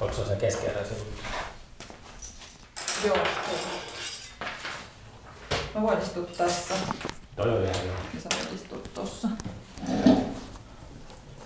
[0.00, 1.04] Onko se se keskeinen sivu?
[3.06, 3.16] Joo.
[5.74, 6.74] Mä voin istua tässä.
[7.36, 7.96] Toi on ihan joo.
[8.14, 9.28] Ja sä voit istua tossa.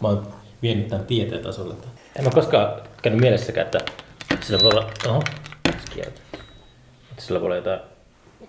[0.01, 1.75] Mä oon vienyt tämän tieteen tasolle.
[2.17, 3.85] En mä koskaan käynyt mielessäkään, että
[4.41, 5.23] sillä voi olla, oho,
[5.67, 6.25] se kiertää.
[7.11, 7.81] Että sillä voi olla jotain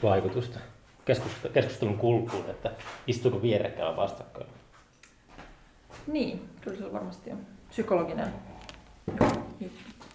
[0.04, 0.60] vaikutusta
[1.06, 2.72] keskustelun, keskustelun kulkuun, että
[3.08, 4.48] istuuko vierekkäin vai vastakkain.
[6.08, 8.34] Niin, kyllä se varmasti on psykologinen
[9.60, 10.06] juttu.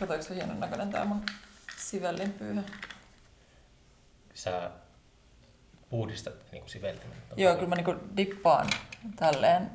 [0.00, 1.22] Katoinko se hienon näköinen tää mun
[1.76, 2.62] sivellin pyyhä?
[4.34, 4.70] Sä
[5.90, 7.16] puhdistat niin siveltimen.
[7.36, 8.66] Joo, kyllä mä niinku dippaan
[9.16, 9.70] tälleen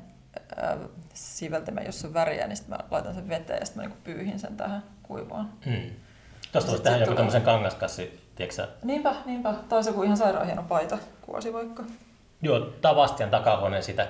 [0.62, 0.78] äh,
[1.14, 4.38] siveltimen, jos on väriä, niin sitten mä laitan sen veteen ja sitten mä niinku pyyhin
[4.38, 5.52] sen tähän kuivaan.
[5.64, 5.90] Hmm.
[6.52, 8.68] Tuosta voisi tehdä joku tämmöisen kangaskassi, tiedätkö?
[8.84, 9.54] Niinpä, niinpä.
[9.68, 11.84] Taas joku ihan sairaan hieno paita, kuosi vaikka.
[12.42, 14.08] Joo, Tavastian takahuoneen siitä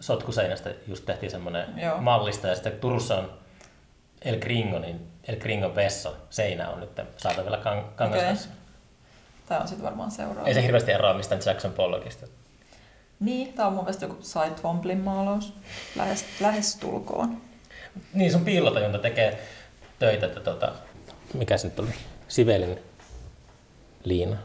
[0.00, 2.00] sotkuseinästä just tehtiin semmoinen Joo.
[2.00, 3.32] mallista ja sitten Turussa on
[4.22, 8.48] El Gringo, niin El Gringo Vessa seinä on nyt saatavilla kan- kangaskassi.
[9.46, 10.48] Tää on sitten varmaan seuraava.
[10.48, 12.26] Ei se hirveästi eroa mistään Jackson Pollockista.
[13.20, 15.52] Niin, tää on mun mielestä joku Cy Twomblin maalaus.
[15.96, 17.40] Lähes, lähes tulkoon.
[18.14, 19.42] Niin, sun piilotajunta tekee
[19.98, 20.72] töitä, että tota...
[21.34, 21.88] Mikä se nyt oli?
[22.28, 22.78] Sivelin
[24.04, 24.36] liina.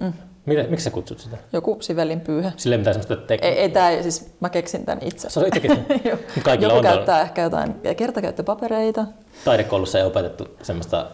[0.00, 0.12] Mm.
[0.46, 1.38] Mitä, miksi sä kutsut sitä?
[1.52, 2.52] Joku sivellin pyyhä.
[2.56, 3.48] Sille mitä semmoista tekee.
[3.48, 5.30] Ei, ei tää, siis mä keksin tän itse.
[5.30, 5.70] Se on itsekin.
[6.04, 6.18] Joo.
[6.42, 9.06] Kaikilla Joku on käyttää ehkä jotain kertakäyttöpapereita.
[9.44, 11.06] Taidekoulussa ei opetettu semmoista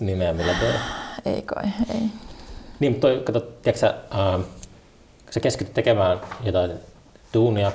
[0.00, 0.72] nimeä, millä toi...
[1.34, 2.00] Ei kai, ei.
[2.80, 3.94] Niin, mutta toi, kato, tiedätkö sä,
[5.24, 6.72] kun sä keskityt tekemään jotain
[7.34, 7.72] duunia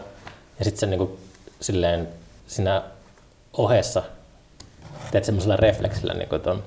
[0.60, 1.20] ja sitten sä niinku
[1.62, 2.08] silleen
[2.48, 2.84] siinä
[3.54, 4.04] ohessa
[5.12, 6.64] teet semmoisella refleksillä, niinku ton,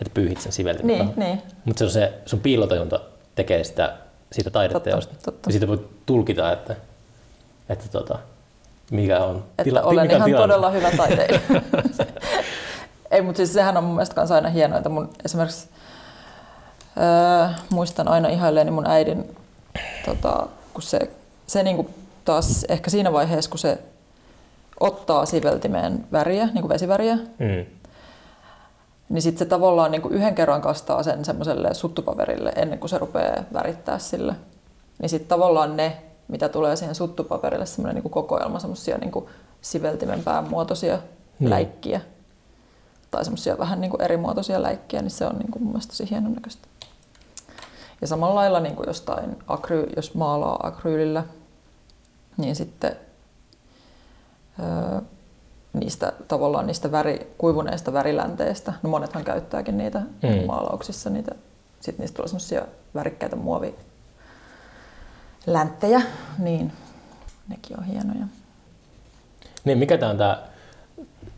[0.00, 0.98] että pyyhit sen siveltimen.
[0.98, 1.42] Niin, niin.
[1.64, 3.00] Mutta se on se, sun piilotajunta
[3.40, 3.94] tekee sitä,
[4.32, 5.12] siitä taideteosta.
[5.14, 5.48] Totta, totta.
[5.48, 6.76] Ja siitä voi tulkita, että,
[7.68, 8.18] että tota,
[8.90, 10.38] mikä on Että olen mikä on ihan tilanne.
[10.54, 11.40] todella hyvä taiteilija.
[13.10, 15.68] ei, mutta siis sehän on mun mielestä aina hienoa, että mun esimerkiksi
[16.98, 19.36] öö, muistan aina ihailleeni mun äidin,
[20.04, 20.98] tota, kun se,
[21.46, 21.90] se niinku
[22.24, 23.78] taas ehkä siinä vaiheessa, kun se
[24.80, 27.66] ottaa siveltimeen väriä, niin kuin vesiväriä, Mm.
[29.10, 32.98] Niin sitten se tavallaan niin kuin yhden kerran kastaa sen semmoiselle suttupaperille ennen kuin se
[32.98, 34.34] rupeaa värittää sille.
[34.98, 39.26] Niin sitten tavallaan ne, mitä tulee siihen suttupaperille, semmoinen niin kuin kokoelma semmoisia niin kuin
[39.60, 40.98] siveltimen päämuotoisia
[41.38, 41.50] Niin.
[41.50, 42.00] läikkiä
[43.10, 46.10] tai semmoisia vähän niin kuin erimuotoisia läikkiä, niin se on niin kuin mun mielestä tosi
[46.10, 46.68] hienon näköistä.
[48.00, 51.24] Ja samalla lailla niin kuin jostain akry, jos maalaa akryylillä,
[52.36, 52.96] niin sitten
[54.60, 55.00] öö,
[55.72, 58.72] niistä tavallaan niistä väri, kuivuneista värilänteistä.
[58.82, 60.46] No monethan käyttääkin niitä Mm.
[60.46, 61.10] maalauksissa.
[61.10, 61.34] Niitä,
[61.80, 62.62] sitten niistä tulee semmoisia
[62.94, 66.02] värikkäitä muovilänttejä,
[66.38, 66.72] niin
[67.48, 68.24] nekin on hienoja.
[69.64, 70.42] Niin, mikä tämä on tämä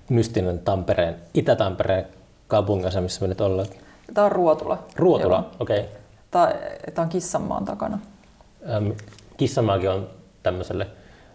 [0.08, 2.06] mystinen Tampereen, Itä-Tampereen
[2.48, 3.66] kaupunginosa, missä me nyt ollaan?
[4.14, 4.78] Tämä on Ruotula.
[4.96, 5.80] Ruotula, okei.
[5.80, 5.90] Okay.
[6.30, 6.52] Tämä,
[6.94, 7.98] tämä on Kissanmaan takana.
[8.70, 8.90] Ähm,
[9.36, 10.08] Kissamaakin on
[10.42, 10.86] tämmöiselle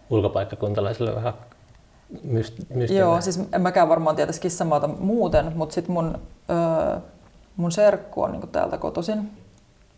[0.10, 1.34] ulkopaikkakuntalaiselle vähän
[2.14, 2.96] myst- mystinen.
[2.96, 6.20] Joo, siis en mäkään varmaan tietäisi Kissanmaata muuten, mutta sitten mun,
[6.50, 7.00] öö,
[7.58, 9.32] mun serkku on niinku täältä kotoisin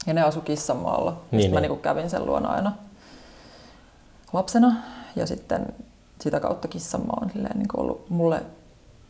[0.08, 1.12] ja ne asu Kissanmaalla.
[1.12, 1.70] Niin, Niin, sitten mä niin.
[1.70, 2.74] niinku kävin sen luona aina
[4.34, 4.76] lapsena
[5.16, 5.66] ja sitten
[6.22, 8.42] sitä kautta Kissanmaa on silleen niinku ollut mulle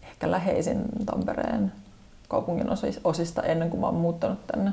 [0.03, 1.71] ehkä läheisin Tampereen
[2.27, 4.71] kaupungin osis- osista ennen kuin mä oon muuttanut tänne.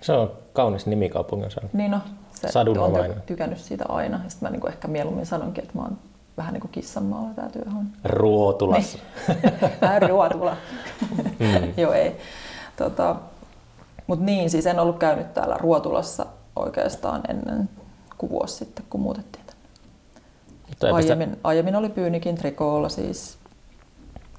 [0.00, 1.60] Se on kaunis nimi kaupunginosa.
[1.72, 2.00] Niin no,
[2.34, 3.10] se Sadunomainen.
[3.10, 4.20] on tykännyt siitä aina.
[4.28, 5.98] Sitten mä niinku ehkä mieluummin sanonkin, että mä oon
[6.38, 7.88] vähän niin kuin Kissanmaalla tämä työhön.
[8.04, 8.98] Ruotulassa.
[9.80, 10.56] Vähän ruotula.
[11.38, 11.72] Mm.
[11.76, 12.16] Joo, ei.
[12.76, 13.16] Tota,
[14.06, 16.26] Mutta niin, siis en ollut käynyt täällä Ruotulassa
[16.56, 17.68] oikeastaan ennen
[18.18, 19.62] kuin vuosi sitten, kun muutettiin tänne.
[20.68, 23.38] Eipä sitä- Aiemmin, aiemmin oli Pyynikin trikoolla siis,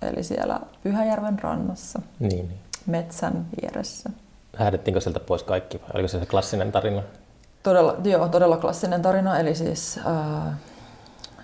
[0.01, 2.59] eli siellä Pyhäjärven rannassa, Niin, niin.
[2.85, 4.09] metsän vieressä.
[4.57, 7.01] Häädettiinkö sieltä pois kaikki vai oliko se se klassinen tarina?
[7.63, 10.57] Todella, joo, todella klassinen tarina, eli siis ää,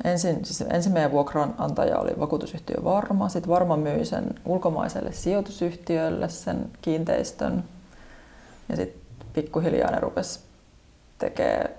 [0.04, 6.70] ensin, siis ensin meidän vuokranantaja oli vakuutusyhtiö Varma, sitten Varma myi sen ulkomaiselle sijoitusyhtiölle sen
[6.82, 7.64] kiinteistön
[8.70, 9.02] ja sitten
[9.34, 10.40] pikkuhiljaa ne rupesi
[11.18, 11.70] tekemään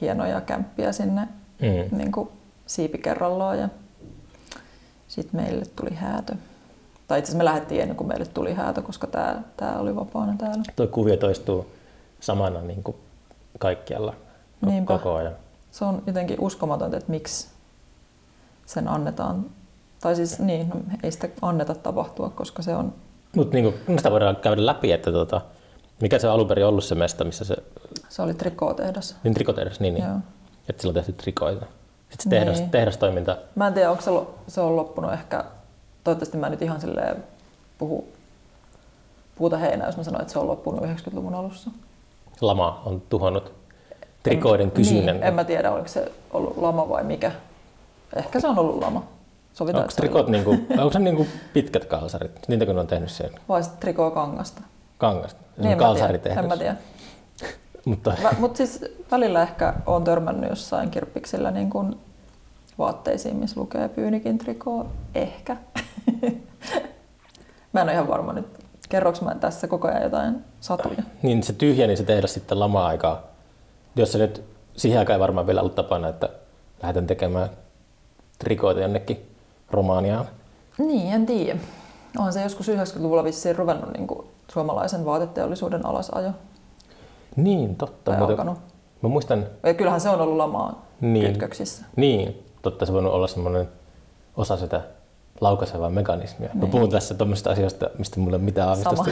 [0.00, 1.28] hienoja kämppiä sinne
[1.60, 1.96] Mm.
[1.98, 2.28] niin kuin
[2.66, 3.68] siipi kerrallaan ja
[5.08, 6.34] sitten meille tuli häätö.
[7.08, 10.34] Tai itse asiassa me lähdettiin ennen kuin meille tuli häätö, koska tämä, tämä oli vapaana
[10.38, 10.62] täällä.
[10.76, 11.66] Tuo kuvio toistuu
[12.20, 12.96] samana niin kuin
[13.58, 14.14] kaikkialla
[14.66, 14.98] Niinpä.
[14.98, 15.32] koko ajan.
[15.70, 17.48] Se on jotenkin uskomatonta, että miksi
[18.70, 19.44] sen annetaan.
[20.00, 22.92] Tai siis niin, no, ei sitä anneta tapahtua, koska se on,
[23.36, 25.40] Mutta niin kuin, sitä voidaan käydä läpi, että tota,
[26.00, 27.56] mikä se on alun perin ollut se mesta, missä se
[28.08, 29.16] se oli trikootehdas.
[29.24, 30.04] niin trikotehdas, niin, niin.
[30.06, 30.16] Joo.
[30.68, 31.66] että sillä on tehty trikoita.
[32.10, 32.70] Sitten se tehdas, Niin.
[32.70, 34.10] tehdastoiminta, Mä en tiedä, onko se,
[34.48, 35.44] se on loppunut ehkä
[36.04, 37.24] toivottavasti mä nyt ihan silleen
[37.78, 38.08] puhu
[39.36, 41.70] puuta heinää, jos mä sanoin, että se on loppunut 90-luvun alussa.
[42.40, 43.52] Lama on tuhonnut
[44.22, 45.14] trikoiden kysynnän.
[45.16, 47.32] Niin, en mä tiedä, oliko se ollut lama vai mikä.
[48.16, 49.06] Ehkä se on ollut lama.
[49.52, 52.48] Sovitaan, onko trikot niinku, onko se niinku pitkät kalsarit?
[52.48, 53.30] Niitä kun on tehnyt sen?
[53.48, 54.62] Vai sitten trikoo kangasta?
[54.98, 55.40] Kangasta?
[55.56, 56.76] Niin, kalsarit en mä tiedä.
[57.84, 61.96] Mutta Mut siis välillä ehkä on törmännyt jossain kirppiksillä niin kuin
[62.78, 64.86] vaatteisiin, missä lukee Pyynikin trikoo.
[65.14, 65.56] Ehkä.
[67.72, 68.46] mä en ole ihan varma nyt.
[68.88, 71.02] Kerroks mä tässä koko ajan jotain satuja?
[71.22, 73.22] Niin se tyhjeni se tehdä sitten lama-aikaa.
[73.96, 74.44] Jos se nyt
[74.76, 76.28] siihen aikaan ei varmaan vielä ollut tapana, että
[76.82, 77.50] lähdetään tekemään
[78.44, 79.26] trikoita jonnekin
[79.70, 80.28] Romaniaan.
[80.78, 81.58] Niin, en tiedä.
[82.18, 86.30] On se joskus 90-luvulla vissiin ruvennut niin kuin suomalaisen vaateteollisuuden alasajo.
[87.36, 88.10] Niin, totta.
[88.10, 88.58] Tai alkanut.
[89.02, 89.46] Mä muistan...
[89.62, 91.84] Ja kyllähän se on ollut lamaa niin, kytköksissä.
[91.96, 92.86] Niin, totta.
[92.86, 93.68] Se voi olla semmoinen
[94.36, 94.80] osa sitä
[95.40, 96.48] laukaisevaa mekanismia.
[96.48, 96.64] Niin.
[96.64, 99.10] Mä puhun tässä tuommoisista asioista, mistä mulla ei ole mitään aavistusta.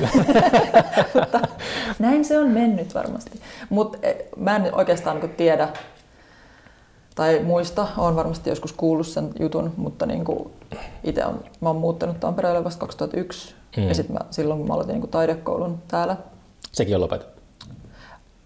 [1.99, 3.41] näin se on mennyt varmasti.
[3.71, 5.69] Mutta eh, mä en oikeastaan niin tiedä,
[7.19, 10.51] tai muista, olen varmasti joskus kuullut sen jutun, mutta niin kuin
[11.05, 13.89] itse on, mä oon muuttanut Tampereelle vasta 2001 mm.
[13.89, 16.17] ja sit mä, silloin kun mä aloitin niin taidekoulun täällä.
[16.73, 17.43] Sekin on lopetettu?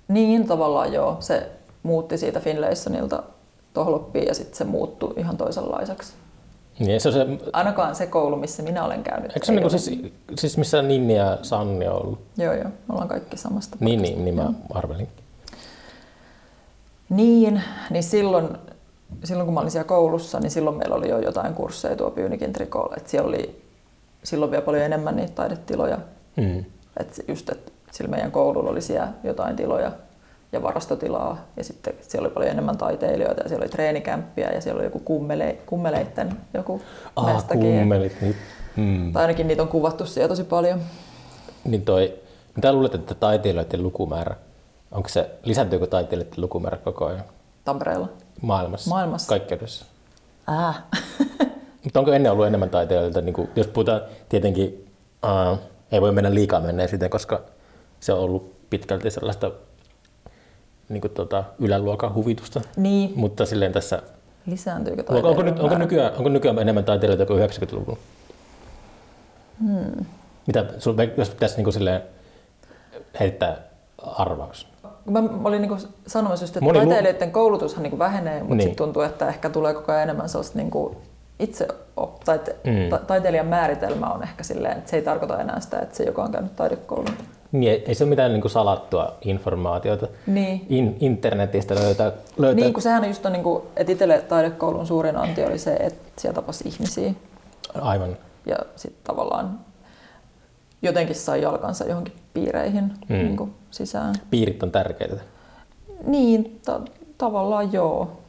[0.09, 1.17] Niin, tavallaan joo.
[1.21, 1.51] Se
[1.83, 3.23] muutti siitä Finlaysonilta
[3.75, 6.13] Tohloppiin ja sitten se muuttui ihan toisenlaiseksi.
[6.79, 7.27] Niin, se on se...
[7.53, 9.33] Ainakaan se koulu, missä minä olen käynyt.
[9.33, 10.01] Eikö se niin siis,
[10.39, 12.19] siis missä Ninni ja Sanni on ollut?
[12.37, 12.65] Joo, joo.
[12.65, 15.09] Me ollaan kaikki samasta Niin, niin, niin mä arvelin.
[17.13, 18.49] Niin, niin silloin,
[19.25, 22.53] silloin kun mä olin siellä koulussa, niin silloin meillä oli jo jotain kursseja tuo Pyynikin
[22.53, 22.95] trikoolla.
[22.97, 23.63] Et siellä oli
[24.23, 25.99] silloin vielä paljon enemmän niitä taidetiloja.
[26.37, 26.65] Mm.
[27.01, 29.93] Et just, et sillä meidän koululla oli siellä jotain tiloja
[30.53, 34.79] ja varastotilaa ja sitten siellä oli paljon enemmän taiteilijoita ja siellä oli treenikämppiä ja siellä
[34.79, 36.83] oli joku kummele, kummeleitten joku
[37.17, 38.21] ah, kummelit.
[38.21, 38.37] Niin.
[38.77, 39.13] Mm.
[39.13, 40.81] Tai ainakin niitä on kuvattu siellä tosi paljon.
[41.65, 42.15] Niin toi,
[42.57, 44.37] mitä luulet, että taiteilijoiden lukumäärä,
[44.93, 47.25] onko se, lisääntyykö taiteilijoiden lukumäärä koko ajan?
[47.65, 48.09] Tampereella?
[48.43, 48.91] Maailmassa?
[48.91, 49.29] Maailmassa.
[49.29, 49.85] Kaikkeudessa?
[50.49, 50.83] Äh.
[51.85, 53.21] Mutta onko ennen ollut enemmän taiteilijoita?
[53.21, 54.89] Niin kuin, jos puhutaan tietenkin,
[55.53, 55.59] uh,
[55.93, 57.41] ei voi mennä liikaa menneisyyteen, koska
[58.01, 59.51] se on ollut pitkälti sellaista
[60.89, 62.61] niin kuin, tota, yläluokan huvitusta.
[62.77, 63.13] Niin.
[63.17, 64.03] Mutta silleen tässä...
[64.47, 67.99] Lisääntyykö onko, onko, nyt, onko, nykyään, onko nykyään enemmän taiteilijoita kuin 90-luvulla?
[69.61, 70.07] Hmm.
[70.47, 70.65] Mitä,
[71.17, 72.03] jos pitäisi niin kuin silleen
[73.21, 73.57] heittää
[73.99, 74.72] arvaus?
[75.11, 77.33] Mä olin niin sanomassa just, että Moni taiteilijoiden lu...
[77.33, 78.63] koulutushan niin vähenee, mutta niin.
[78.63, 80.97] sitten tuntuu, että ehkä tulee koko ajan enemmän sellaista niin kuin
[81.39, 82.89] itse op, tai, mm.
[82.91, 86.23] ta, taiteilijan määritelmä on ehkä silleen, että se ei tarkoita enää sitä, että se joka
[86.23, 87.15] on käynyt taidekoulun.
[87.53, 90.09] Niin, ei se ole mitään niin kuin salattua informaatiota.
[90.27, 90.67] Niin.
[90.69, 92.65] In, internetistä löytää, löytää...
[92.65, 96.21] Niin, kun sehän just on, niin kuin, että itselle taidekoulun suurin anti oli se, että
[96.23, 97.13] siellä tapasi ihmisiä.
[97.81, 98.17] Aivan.
[98.47, 99.59] Ja sitten tavallaan
[100.83, 103.17] jotenkin sai jalkansa johonkin piireihin mm.
[103.17, 104.15] niin kuin sisään.
[104.31, 105.21] Piirit on tärkeitä.
[106.07, 106.81] Niin, ta-
[107.19, 108.21] tavallaan joo.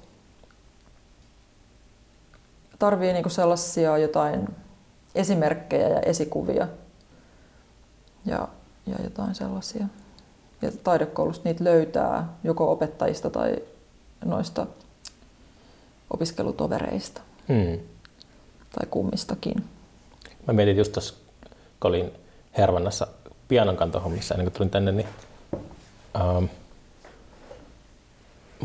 [2.80, 4.48] Tarvii niinku sellaisia jotain
[5.16, 6.68] esimerkkejä ja esikuvia
[8.26, 8.48] ja,
[8.86, 9.86] ja jotain sellaisia.
[10.62, 13.56] Ja taidekoulusta niitä löytää joko opettajista tai
[14.26, 14.68] noista
[16.10, 17.22] opiskelutovereista.
[17.48, 17.80] Hmm.
[18.72, 19.64] Tai kummistakin.
[20.48, 21.14] Mä mietin just tuossa,
[21.80, 22.12] kun olin
[22.58, 23.08] Hervannassa
[23.48, 25.08] pianonkantohommissa ennen kuin tulin tänne, niin
[26.38, 26.50] um,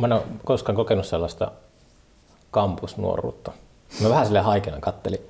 [0.00, 1.52] mä en ole koskaan kokenut sellaista
[2.50, 3.52] kampusnuoruutta.
[4.02, 5.20] Mä vähän sille haikena kattelin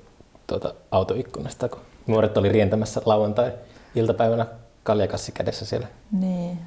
[0.47, 4.45] tuota autoikkunasta, kun nuoret oli rientämässä lauantai-iltapäivänä
[4.83, 5.87] kaljakassi kädessä siellä.
[6.11, 6.59] Niin.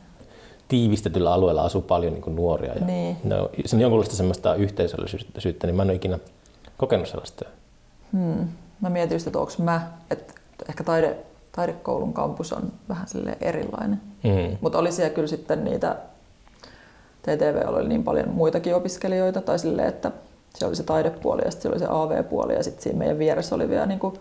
[0.68, 2.74] Tiivistetyllä alueella asuu paljon niin nuoria.
[2.74, 3.16] Ja niin.
[3.24, 6.18] ne on, se on jonkunlaista semmoista yhteisöllisyyttä, niin mä en ole ikinä
[6.76, 7.44] kokenut sellaista.
[8.12, 8.48] Hmm.
[8.80, 10.34] Mä mietin just, että onko mä, että
[10.68, 11.16] ehkä taide,
[11.52, 14.00] taidekoulun kampus on vähän sille erilainen.
[14.22, 14.58] Mm.
[14.60, 15.96] Mutta oli siellä kyllä sitten niitä,
[17.22, 20.12] TTV oli niin paljon muitakin opiskelijoita, tai silleen, että
[20.54, 23.68] se oli se taidepuoli ja sitten oli se AV-puoli ja sitten siinä meidän vieressä oli
[23.68, 24.14] vielä niinku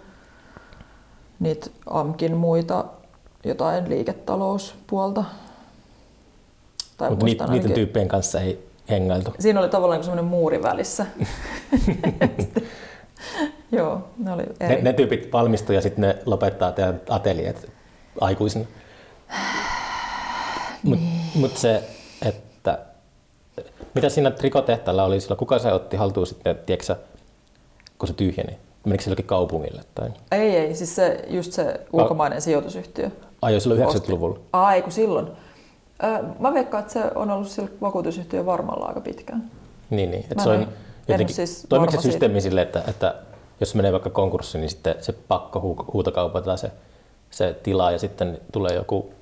[1.40, 2.86] niitä AMKin muita
[3.46, 5.24] jotain liiketalouspuolta.
[7.10, 9.34] Mutta niitä, niiden tyyppien kanssa ei hengailtu.
[9.40, 11.06] Siinä oli tavallaan niin semmoinen muuri välissä.
[13.78, 14.76] Joo, ne oli eri.
[14.76, 17.72] Ne, ne tyypit valmistuu ja sitten ne lopettaa teidän ateliet
[18.22, 18.66] aikuisena.
[20.84, 21.22] Mutta niin.
[21.36, 21.84] mut se,
[22.26, 22.80] että
[23.94, 25.38] mitä siinä trikotehtaalla oli silloin?
[25.38, 26.96] Kuka se otti haltuun sitten, tiedätkö,
[27.98, 28.58] kun se tyhjeni?
[28.86, 29.82] Menikö se jollekin kaupungille?
[29.96, 30.10] Tai?
[30.32, 30.76] Ei, ei.
[30.76, 33.10] Siis se, just se ulkomainen A- sijoitusyhtiö.
[33.42, 34.40] Ai silloin 90-luvulla?
[34.54, 35.28] Ai, kun silloin.
[36.40, 39.52] mä veikkaan, että se on ollut sillä vakuutusyhtiö varmalla aika pitkään.
[39.90, 40.24] Niin, niin.
[40.32, 40.68] Että se on
[41.08, 43.16] jotenkin, siis toimiko se systeemi sille, että, että
[43.62, 46.72] jos menee vaikka konkurssi, niin sitten se pakko hu- huutokaupataan se,
[47.30, 49.14] se tila ja sitten tulee joku,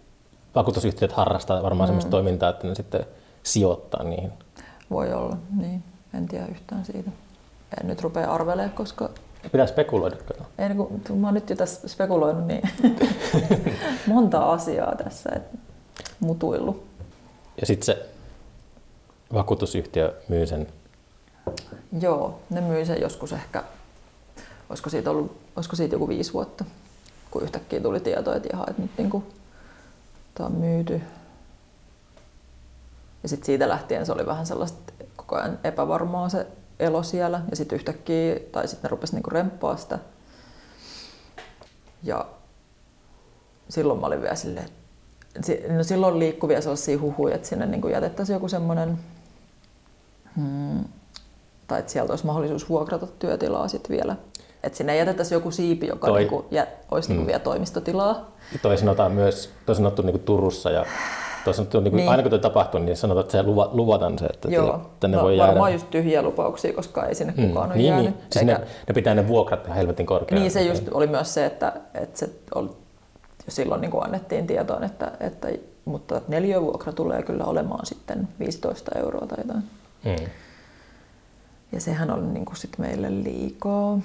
[0.56, 1.90] vakuutusyhtiöt harrastaa varmaan mm.
[1.90, 3.06] semmoista toimintaa, että ne sitten
[3.44, 4.32] sijoittaa niihin.
[4.90, 5.84] Voi olla, niin.
[6.14, 7.12] En tiedä yhtään siitä.
[7.82, 9.10] En nyt rupea arvelemaan, koska
[9.52, 10.16] Pitää spekuloida
[10.58, 12.62] ei, niin kun, mä oon nyt jo tässä spekuloinut niin
[14.08, 15.58] monta asiaa tässä, että
[16.20, 16.84] mutuillut.
[17.62, 18.10] Ja sitten se
[19.34, 20.68] vakuutusyhtiö myy sen.
[22.02, 23.64] Joo, ne myi sen joskus ehkä,
[24.70, 26.66] olisiko siitä, ollut, olisiko siitä joku viisi vuotta,
[27.32, 29.24] kun yhtäkkiä tuli tieto, että jaha, että nyt niin
[30.36, 31.02] tämä on myyty.
[33.24, 36.48] Ja sitten siitä lähtien se oli vähän sellaista koko ajan epävarmaa se
[36.80, 37.42] elo siellä.
[37.50, 40.00] Ja sitten yhtäkkiä, tai sitten ne rupesi niinku remppaa sitä.
[42.04, 42.26] Ja
[43.70, 44.70] silloin mä olin vielä silleen,
[45.78, 49.00] no silloin liikkui vielä sellaisia huhuja, että sinne niin jätettäisiin joku semmoinen,
[50.36, 50.84] hmm,
[51.68, 54.16] tai että sieltä olisi mahdollisuus vuokrata työtilaa sitten vielä.
[54.64, 57.28] Että sinne jätettäisiin joku siipi, joka Toi- niinku, jä, olisi niinku Mm.
[57.28, 58.32] vielä toimistotilaa.
[58.62, 60.86] Toi sanotaan myös, toi sanottu niin Turussa ja
[61.46, 62.10] toi sanottu, niin Niin.
[62.10, 65.24] aina kun toi tapahtuu, niin sanotaan, että se luva, luvataan se, että Joo, tänne no,
[65.24, 65.52] voi jäädä.
[65.52, 68.06] varmaan just tyhjiä lupauksia, koska ei sinne Mm, kukaan ole niin, jäänyt.
[68.06, 68.24] niin.
[68.32, 68.54] Siis ne,
[68.88, 70.42] ne, pitää ne vuokrat ihan helvetin korkealla.
[70.42, 72.68] Niin se just oli myös se, että, että se oli,
[73.46, 75.48] jo silloin niin kuin annettiin tietoon, että, että
[75.86, 79.64] mutta neliövuokra tulee kyllä olemaan sitten 15 euroa tai jotain.
[80.06, 80.26] Mm.
[81.72, 84.00] Ja sehän oli niin kuin sit meille liikaa.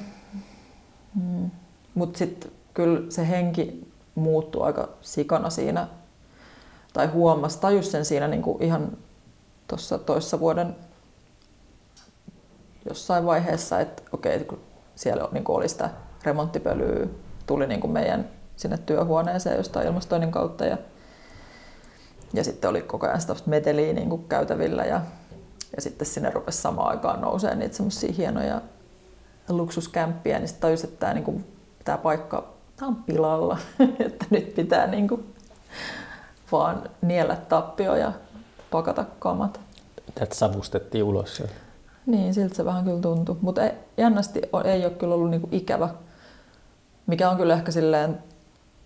[1.14, 1.50] Mm.
[1.94, 5.88] Mutta sitten kyllä se henki muuttui aika sikana siinä,
[6.92, 8.96] tai huomasi, tajus sen siinä niin kuin ihan
[9.68, 10.76] tuossa toissa vuoden
[12.88, 14.60] jossain vaiheessa, että okei, kun
[14.94, 15.90] siellä niin kuin oli sitä
[16.24, 17.06] remonttipölyä,
[17.46, 20.78] tuli niin kuin meidän sinne työhuoneeseen jostain ilmastoinnin kautta ja,
[22.32, 25.00] ja sitten oli koko ajan sitä meteliä niin kuin käytävillä ja,
[25.76, 28.60] ja sitten sinne rupesi samaan aikaan nousee niitä semmoisia hienoja
[29.48, 31.44] luksuskämppiä, niin sitten tajusin, että tämä, niin kuin,
[31.84, 33.58] tämä paikka tämä on pilalla,
[34.06, 35.34] että nyt pitää niin kuin,
[36.52, 38.12] vaan niellä tappio ja
[38.70, 39.60] pakata kamat.
[40.14, 41.54] Tätä savustettiin ulos sieltä.
[42.06, 43.36] Niin, siltä se vähän kyllä tuntui.
[43.40, 45.88] Mutta ei, jännästi ei ole kyllä ollut niinku ikävä,
[47.06, 48.18] mikä on kyllä ehkä silleen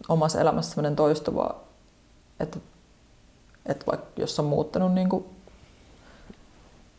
[0.08, 1.60] omassa elämässä sellainen toistuva,
[2.40, 2.58] että,
[3.66, 5.26] että vaikka jos on muuttanut, niinku,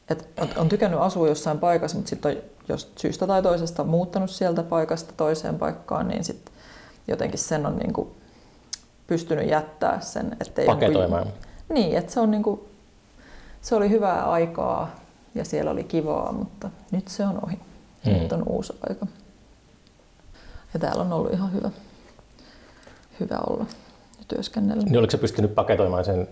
[0.10, 4.30] että on, on tykännyt asua jossain paikassa, mutta sitten on jos syystä tai toisesta muuttanut
[4.30, 6.54] sieltä paikasta toiseen paikkaan, niin sitten
[7.08, 8.16] jotenkin sen on niinku
[9.08, 10.38] pystynyt jättää sen.
[10.42, 11.28] Ettei Paketoimaan.
[11.70, 12.68] niin, että se, on niinku,
[13.62, 14.96] se oli hyvää aikaa
[15.36, 17.60] ja siellä oli kivaa, mutta nyt se on ohi.
[18.06, 18.12] Mm.
[18.12, 19.08] Nyt on uusi aika.
[20.74, 21.70] Ja täällä on ollut ihan hyvä,
[23.20, 23.66] hyvä olla
[24.20, 24.84] ja työskennellä.
[24.84, 26.28] Niin oliko se pystynyt paketoimaan sen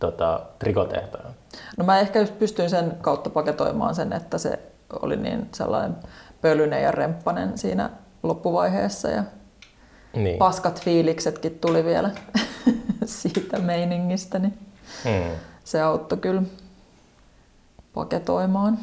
[0.00, 1.34] tota, trikotehtaan?
[1.76, 4.58] No mä ehkä just pystyin sen kautta paketoimaan sen, että se
[5.02, 5.96] oli niin sellainen
[6.40, 7.90] pölyinen ja remppanen siinä
[8.22, 9.24] loppuvaiheessa ja
[10.16, 10.38] Niin.
[10.38, 12.10] paskat fiiliksetkin tuli vielä
[13.04, 14.58] siitä meiningistä, niin
[15.04, 15.30] Hmm.
[15.64, 16.42] se auttoi kyllä
[17.94, 18.78] paketoimaan.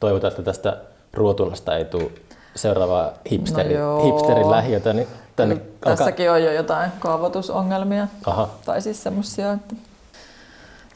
[0.00, 0.76] Toivotaan, että tästä
[1.12, 2.10] Ruotulasta ei tule
[2.56, 4.92] seuraavaa hipsteri, No hipsterin lähiötä.
[4.92, 8.06] Niin tänne Tässäkin on jo jotain kaavoitusongelmia.
[8.26, 8.48] Aha.
[8.64, 9.74] Tai siis semmoisia, että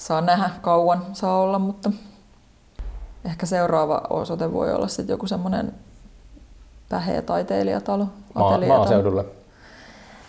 [0.02, 1.90] saa nähdä kauan saa olla, mutta
[3.24, 5.74] ehkä seuraava osoite voi olla sitten joku semmoinen
[6.88, 8.06] päheä taiteilijatalo.
[8.34, 9.24] Maa, maaseudulla.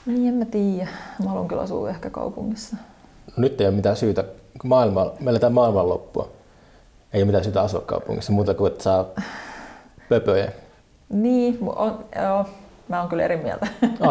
[0.06, 0.90] Niin, en mä tiedä.
[1.24, 2.76] Mä haluan kyllä asua ehkä kaupungissa.
[3.28, 4.24] No nyt ei ole mitään syytä,
[4.64, 6.28] maailma, me eletään maailmanloppua.
[7.14, 9.06] Ei ole mitään syytä asua kaupungissa muuta kuin, että saa
[10.10, 10.52] pöpöjä.
[11.10, 12.46] Niin, on, joo,
[12.88, 13.68] mä oon kyllä eri mieltä.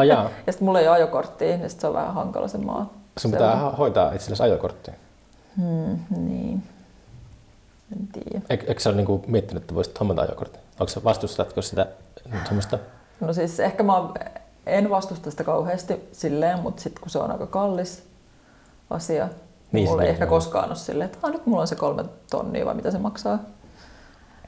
[0.07, 0.31] Jaa.
[0.47, 2.93] ja sitten mulla ei ole ajokorttia, niin sit se on vähän hankala se maa.
[3.19, 4.91] Sun pitää hoitaa itsellesi ajokortti.
[5.57, 6.63] Hmm, niin.
[7.93, 8.45] En tiedä.
[8.51, 10.59] Eikö, eikö sä ole niinku miettinyt, että voisit hommata ajokortti?
[10.81, 11.87] Onko sä vastustatko sitä
[12.45, 12.79] semmoista?
[13.21, 13.93] No siis ehkä mä
[14.67, 18.03] en vastusta sitä kauheasti silleen, mutta sitten kun se on aika kallis
[18.91, 19.35] asia, niin,
[19.73, 22.67] Niin, mulla ei ehkä koskaan ole silleen, että "Ah, nyt mulla on se kolme tonnia
[22.67, 23.39] vai mitä se maksaa.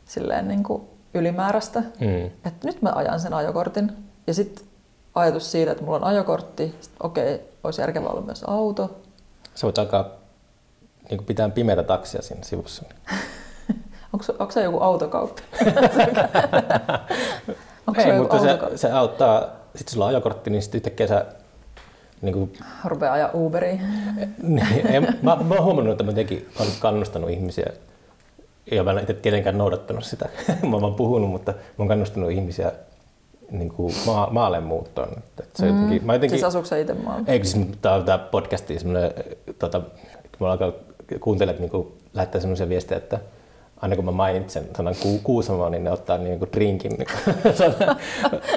[0.04, 0.82] Silleen niin kuin
[1.14, 1.80] ylimääräistä.
[1.80, 2.26] Mm.
[2.26, 3.92] Että nyt mä ajan sen ajokortin.
[4.26, 4.64] Ja sitten
[5.14, 9.00] ajatus siitä, että mulla on ajokortti, okei, olisi järkevää olla myös auto.
[9.54, 10.04] Sä voit alkaa
[11.10, 12.82] niin pitää pimeätä taksia siinä sivussa.
[14.12, 15.42] Onko, onko se joku autokauppi?
[17.86, 21.06] onko Ei, se joku mutta se, se auttaa, sitten sulla on ajokortti, niin sitten yhtäkkiä
[21.06, 21.26] sä
[22.22, 22.52] niin kuin,
[22.84, 23.80] Rupeaa ajaa Uberiin.
[24.42, 27.66] niin, en, mä, mä oon huomannut, että mä jotenkin olen kannustanut ihmisiä,
[28.72, 30.28] ja mä en itse tietenkään noudattanut sitä,
[30.68, 32.72] mä oon vaan puhunut, mutta mä oon kannustanut ihmisiä
[33.50, 35.08] niin kuin maa, maalle muuttoon.
[35.18, 37.24] Että se jotenkin, mä jotenkin, Siis asuuko se itse maalla?
[37.26, 39.12] Eikö siis tämä tää podcasti semmoinen,
[39.58, 39.80] tota,
[40.38, 40.72] kun mä alkaa
[41.20, 43.18] kuuntelijat niin lähettää semmoisia viestejä, että
[43.76, 46.92] aina kun mä mainitsen sanan ku, Kuusamo, niin ne ottaa niin kuin drinkin.
[46.92, 47.08] Niin
[47.58, 47.74] se, on,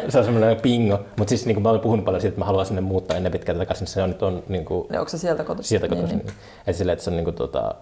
[0.10, 1.00] se on semmoinen pingo.
[1.18, 3.32] Mutta siis niin kuin mä olen puhunut paljon siitä, että mä haluan sinne muuttaa ennen
[3.32, 3.88] pitkältä takaisin.
[3.88, 5.70] Se on nyt on niin kuin, Ja onko se sieltä kotoisin?
[5.70, 6.18] sieltä kotoisin.
[6.18, 6.62] Niin, Niin, niin.
[6.68, 7.76] Että silleen, että se on niin kuin, tota,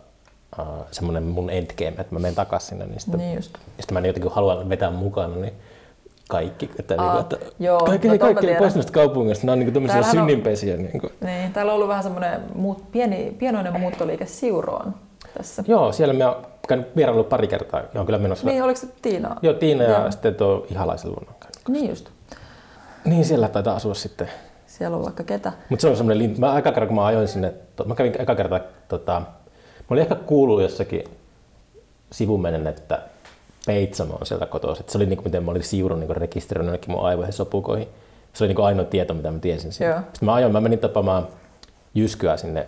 [0.59, 2.85] uh, semmoinen mun endgame, että mä menen takaisin sinne.
[2.85, 3.53] Niin sitten, niin just.
[3.53, 5.53] ja sitten mä jotenkin haluan vetää mukana niin
[6.29, 8.59] kaikki, että, Aa, niin kuin, että joo, kaikki, no kaikki tiedän.
[8.59, 8.99] pois näistä.
[9.43, 10.77] Nämä on niin tämmöisiä Täällähän on- synninpesiä.
[10.77, 11.13] Niin kuin.
[11.21, 14.93] Niin, täällä on ollut vähän semmoinen muut, pieni, pienoinen muuttoliike Siuroon
[15.37, 15.63] tässä.
[15.67, 17.81] Joo, siellä mä oon käynyt vierailu pari kertaa.
[17.93, 18.47] Joo, kyllä menossa.
[18.47, 19.35] Niin, oliko se Tiina?
[19.41, 20.11] Joo, Tiina ja Joo.
[20.11, 21.31] sitten tuo Ihalaisen luona.
[21.31, 21.73] on.
[21.73, 22.09] Niin just.
[23.05, 24.29] Niin, siellä taitaa asua sitten.
[24.67, 25.51] Siellä on vaikka ketä.
[25.69, 26.39] Mutta se on semmoinen lintu.
[26.39, 29.19] Mä eka kerran, kun mä ajoin sinne, to, mä kävin eka kertaa, tota,
[29.79, 31.03] mä olin ehkä kuullut jossakin
[32.11, 32.99] sivumennen, että
[33.65, 34.85] Peitsamo on sieltä kotoisin.
[34.87, 37.87] Se oli niin kuin, miten mä olin siurun niin rekisteröinyt jonnekin mun aivoihin sopukoihin.
[38.33, 39.91] Se oli niin kuin ainoa tieto, mitä mä tiesin siitä.
[39.91, 39.99] Joo.
[39.99, 41.27] Sitten mä ajoin, mä menin tapaamaan
[41.95, 42.67] Jyskyä sinne.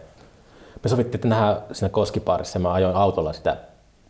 [0.84, 3.58] Me sovittiin, että nähdään siinä koskipaarissa ja mä ajoin autolla sitä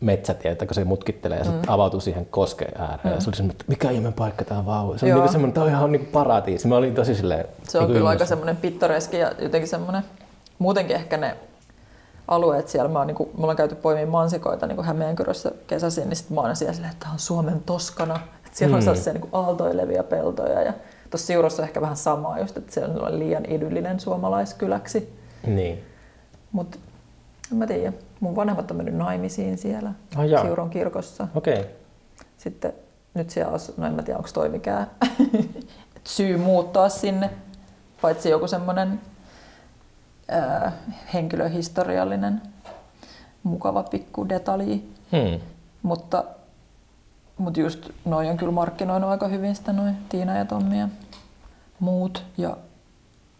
[0.00, 3.14] metsätietä, kun se mutkittelee ja se avautui siihen koskeen ääreen.
[3.14, 4.98] Ja se oli semmoinen, että mikä ihmeen paikka tää vauva.
[4.98, 6.68] Se oli niin semmoinen, tää on ihan niin kuin paratiisi.
[6.68, 7.44] Mä olin tosi silleen...
[7.62, 10.02] Se on niin kyllä aika semmoinen pittoreski ja jotenkin semmoinen,
[10.58, 11.36] muutenkin ehkä ne
[12.28, 16.16] alueet siellä, mä oon, niin kuin, me ollaan käyty poimimaan mansikoita niin Hämeenkyrössä kesäisin, niin
[16.16, 18.20] sitten mä oon siellä silleen, että tämä on Suomen Toskana.
[18.46, 18.84] Että siellä on Mm.
[18.84, 20.72] sellaisia niin aaltoilevia peltoja ja
[21.10, 25.18] tuossa Siurossa on ehkä vähän samaa just, että siellä on liian idyllinen suomalaiskyläksi.
[25.46, 25.84] Niin.
[26.52, 26.78] Mutta
[27.52, 29.92] en mä tiedä, mun vanhemmat on mennyt naimisiin siellä
[30.28, 30.42] jaa.
[30.44, 31.28] Siuron kirkossa.
[31.34, 31.60] Okei.
[31.60, 31.70] Okay.
[32.36, 32.72] Sitten
[33.14, 34.90] nyt siellä asuu, no en mä tiedä onko toi mikään
[36.04, 37.30] syy muuttaa sinne,
[38.02, 39.00] paitsi joku semmoinen
[40.28, 40.72] ää,
[41.14, 42.42] henkilöhistoriallinen
[43.42, 44.92] mukava pikku detalji.
[45.12, 45.40] Hmm.
[45.82, 46.24] Mutta,
[47.38, 50.88] mutta just noi on kyllä markkinoinut aika hyvin sitä noin Tiina ja Tommi ja
[51.80, 52.24] muut.
[52.38, 52.56] Ja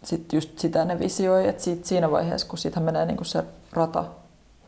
[0.03, 3.43] sitten just sitä ne visioi, että siitä, siinä vaiheessa, kun siitä menee niinku se
[3.73, 4.05] rata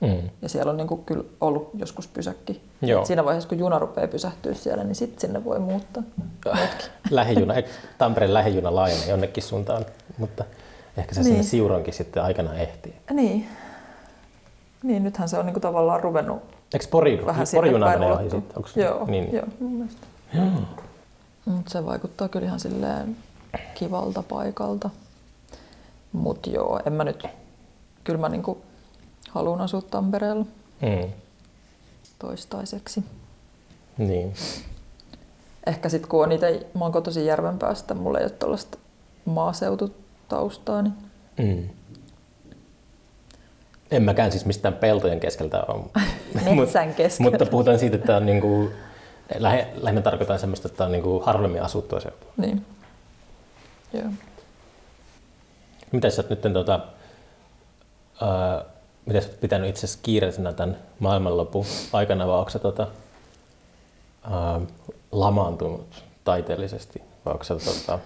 [0.06, 0.30] Hmm.
[0.42, 2.62] ja siellä on niinku kyllä ollut joskus pysäkki.
[2.82, 3.02] Joo.
[3.02, 6.04] Et siinä vaiheessa, kun juna rupeaa pysähtyä siellä, niin sitten sinne voi muuttaa.
[7.10, 7.54] lähijuna,
[7.98, 9.86] Tampereen lähijuna laajenee jonnekin suuntaan,
[10.18, 10.46] mutta
[10.98, 11.28] ehkä se Niin.
[11.30, 12.96] sinne Siuronkin sitten aikanaan ehtii.
[13.12, 13.48] Niin.
[14.84, 16.42] Niin, nythän se on niinku tavallaan ruvennut
[16.74, 17.48] Eikö Pori, vähän
[17.82, 18.84] päin menee ohi sitten?
[18.84, 19.34] Joo, niin.
[19.34, 20.08] joo, mun mielestä.
[21.46, 23.18] Mut se vaikuttaa kyllä ihan silleen
[23.74, 24.90] kivalta paikalta.
[26.12, 27.24] Mut joo, en mä nyt,
[28.04, 28.62] kyllä mä niinku
[29.30, 30.46] haluan asua Tampereella
[30.82, 31.12] Hmm.
[32.20, 33.04] toistaiseksi.
[33.98, 34.34] niin.
[35.66, 38.78] Ehkä sitten kun on itse, mä oon kotoisin Järvenpäästä, mulla ei ole tällaista
[40.32, 40.94] maaseututaustaa, niin
[41.38, 41.70] Hmm.
[43.92, 45.86] En mäkään siis mistään peltojen keskeltä ole.
[46.56, 47.32] metsän keskeltä.
[47.32, 48.70] Mutta puhutaan siitä, että on niinku,
[49.38, 52.32] lähe, lähinnä tarkoitan semmoista, että on niinku harvemmin asuttua seutua.
[52.38, 52.66] Niin.
[53.94, 54.10] Joo.
[55.92, 56.80] Miten sä oot nyt tota,
[58.22, 58.66] ää,
[59.06, 62.88] miten sä oot pitänyt itse asiassa kiireisenä tämän maailmanlopun aikana, vai onko sä tota,
[64.32, 64.62] ää,
[65.12, 67.02] lamaantunut taiteellisesti?
[67.26, 68.00] Vai onko sä, tota,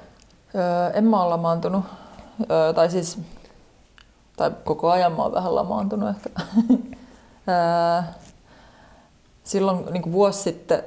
[0.56, 1.86] Öö, en mä ole lamaantunut.
[2.52, 3.18] Öö, tai siis,
[4.38, 6.30] tai koko ajan mä oon vähän lamaantunut ehkä.
[7.50, 8.02] öö,
[9.44, 10.84] silloin niin kuin vuosi sitten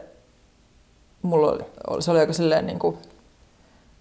[1.22, 2.98] mulla oli, se oli aika silleen, niin kuin,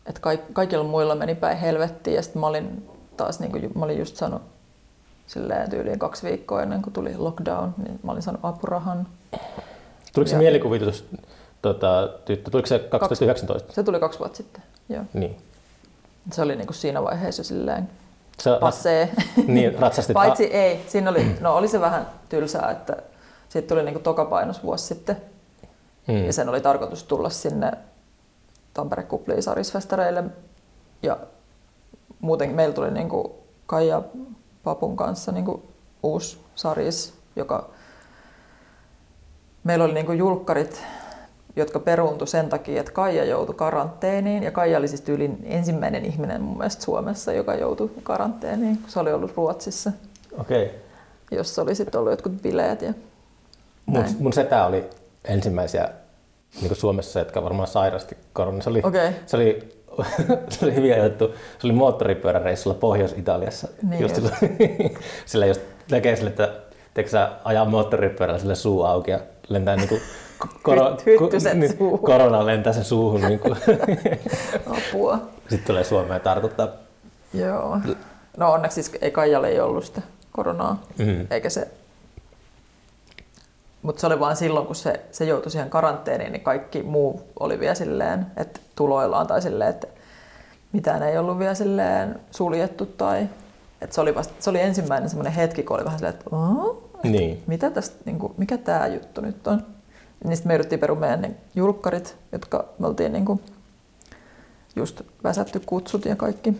[0.05, 3.85] että kaik, kaikilla muilla meni päin helvettiin ja sitten mä olin taas, niin kuin, mä
[3.85, 4.41] olin just saanut
[5.27, 9.07] silleen tyyliin kaksi viikkoa ennen kuin tuli lockdown, niin mä olin saanut apurahan.
[10.13, 11.05] tuliko se Ja- mielikuvitus,
[11.61, 13.73] tota, tyttö, tuliko se 2019?
[13.73, 15.03] Se tuli kaksi vuotta sitten, joo.
[15.13, 15.37] Niin.
[16.31, 17.89] Se oli niin kuin siinä vaiheessa silleen
[18.41, 19.09] Sä, passee.
[19.47, 22.97] niin, ratsastit Paitsi ei, siinä oli, no oli se vähän tylsää, että
[23.49, 25.17] siitä tuli niinku tokapainos vuosi sitten.
[26.07, 26.25] hmm.
[26.25, 27.71] Ja sen oli tarkoitus tulla sinne
[28.73, 30.23] Tampere Kupliin sarisfestareille.
[31.03, 31.17] Ja
[32.19, 34.01] muuten meillä tuli niinku Kaija
[34.63, 35.63] Papun kanssa niinku
[36.03, 37.69] uusi saris, joka
[39.63, 40.83] meillä oli niinku julkkarit,
[41.57, 44.43] jotka peruuntui sen takia, että Kaija joutui karanteeniin.
[44.43, 48.99] Ja Kaija oli siis tyylin ensimmäinen ihminen mun mielestä Suomessa, joka joutui karanteeniin, kun se
[48.99, 49.91] oli ollut Ruotsissa,
[50.39, 50.65] Okei.
[50.65, 50.77] Okay.
[51.31, 52.81] jossa oli sitten ollut jotkut bileet.
[52.81, 52.93] Ja
[53.85, 54.15] Mun, näin.
[54.19, 54.83] mun setä oli
[55.25, 55.89] ensimmäisiä
[56.55, 58.61] niin kuin Suomessa, jotka varmaan sairasti koronaa.
[58.61, 59.11] Se oli, Okei.
[59.25, 59.69] se oli,
[60.49, 61.27] se oli hyviä juttu.
[61.27, 63.67] Se oli moottoripyöräreissulla Pohjois-Italiassa.
[63.89, 64.33] Niin just just.
[65.25, 66.53] sillä, just näkee sille, että
[66.93, 69.89] teekö sä ajaa moottoripyörällä sille suu auki ja lentää niin
[70.45, 71.99] Hyt- hyttyset suuhun.
[71.99, 73.21] korona lentää sen suuhun.
[73.21, 73.55] Niin kuin.
[74.77, 75.19] Apua.
[75.49, 76.67] Sitten tulee Suomeen tartuttaa.
[77.33, 77.77] Joo.
[78.37, 81.27] No onneksi siis ei Kaijalle ei ollut sitä koronaa, Mm.
[81.29, 81.67] eikä se...
[83.81, 87.59] Mutta se oli vaan silloin, kun se, se joutui siihen karanteeniin, niin kaikki muu oli
[87.59, 89.87] vielä silleen, että tuloillaan tai silleen, että
[90.71, 93.27] mitään ei ollut vielä silleen suljettu tai...
[93.81, 96.29] Että se, oli vasta, se oli ensimmäinen semmoinen hetki, kun oli vähän silleen, että?
[97.03, 97.43] Niin.
[97.47, 99.63] mitä tästä, niin kuin, mikä tämä juttu nyt on.
[100.23, 103.41] Niin sitten me jouduttiin peru meidän ne julkkarit, jotka me oltiin niin kuin,
[104.75, 106.59] just väsätty kutsut ja kaikki.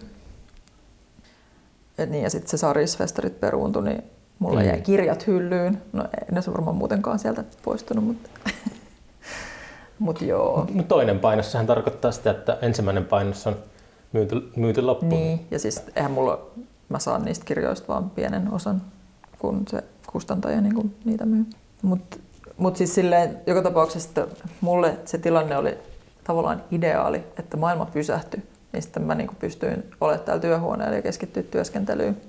[1.98, 4.04] Et niin, ja sitten se Sarisfestarit peruuntui, niin
[4.39, 4.65] mulla Mm.
[4.67, 5.82] jäi kirjat hyllyyn.
[5.93, 8.30] No ei ne se varmaan muutenkaan sieltä poistunut, mutta
[10.00, 10.67] mut joo.
[10.74, 13.56] Mut toinen painos, sehän tarkoittaa sitä, että ensimmäinen painos on
[14.13, 15.10] myyty, myyty loppuun.
[15.10, 16.48] Niin, ja siis eihän mulla,
[16.89, 18.82] mä saan niistä kirjoista vaan pienen osan,
[19.39, 21.46] kun se kustantaja niin kuin niitä myy.
[21.82, 22.17] Mutta
[22.58, 24.28] mut siis silleen, joka tapauksessa että
[24.62, 25.78] mulle se tilanne oli
[26.24, 28.43] tavallaan ideaali, että maailma pysähtyi.
[28.74, 32.22] Niin sitten mä niin pystyin olemaan täällä työhuoneella ja keskittyä työskentelyyn.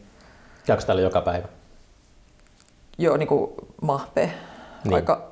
[0.67, 1.49] Käykö täällä joka päivä?
[2.99, 3.51] Joo, niin kuin
[3.83, 4.31] mahpe.
[4.85, 4.95] Niin.
[4.95, 5.31] Aika,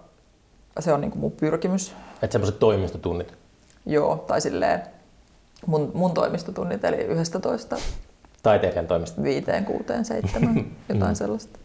[0.80, 1.94] se on niin kuin mun pyrkimys.
[2.22, 3.32] Että semmoiset toimistotunnit.
[3.87, 4.82] Joo, tai silleen
[5.66, 7.76] mun, mun toimistotunnit, eli 11
[8.42, 9.22] Taiteilijan toimisto.
[9.22, 11.59] viiteen, kuuteen, seitsemään, jotain sellaista.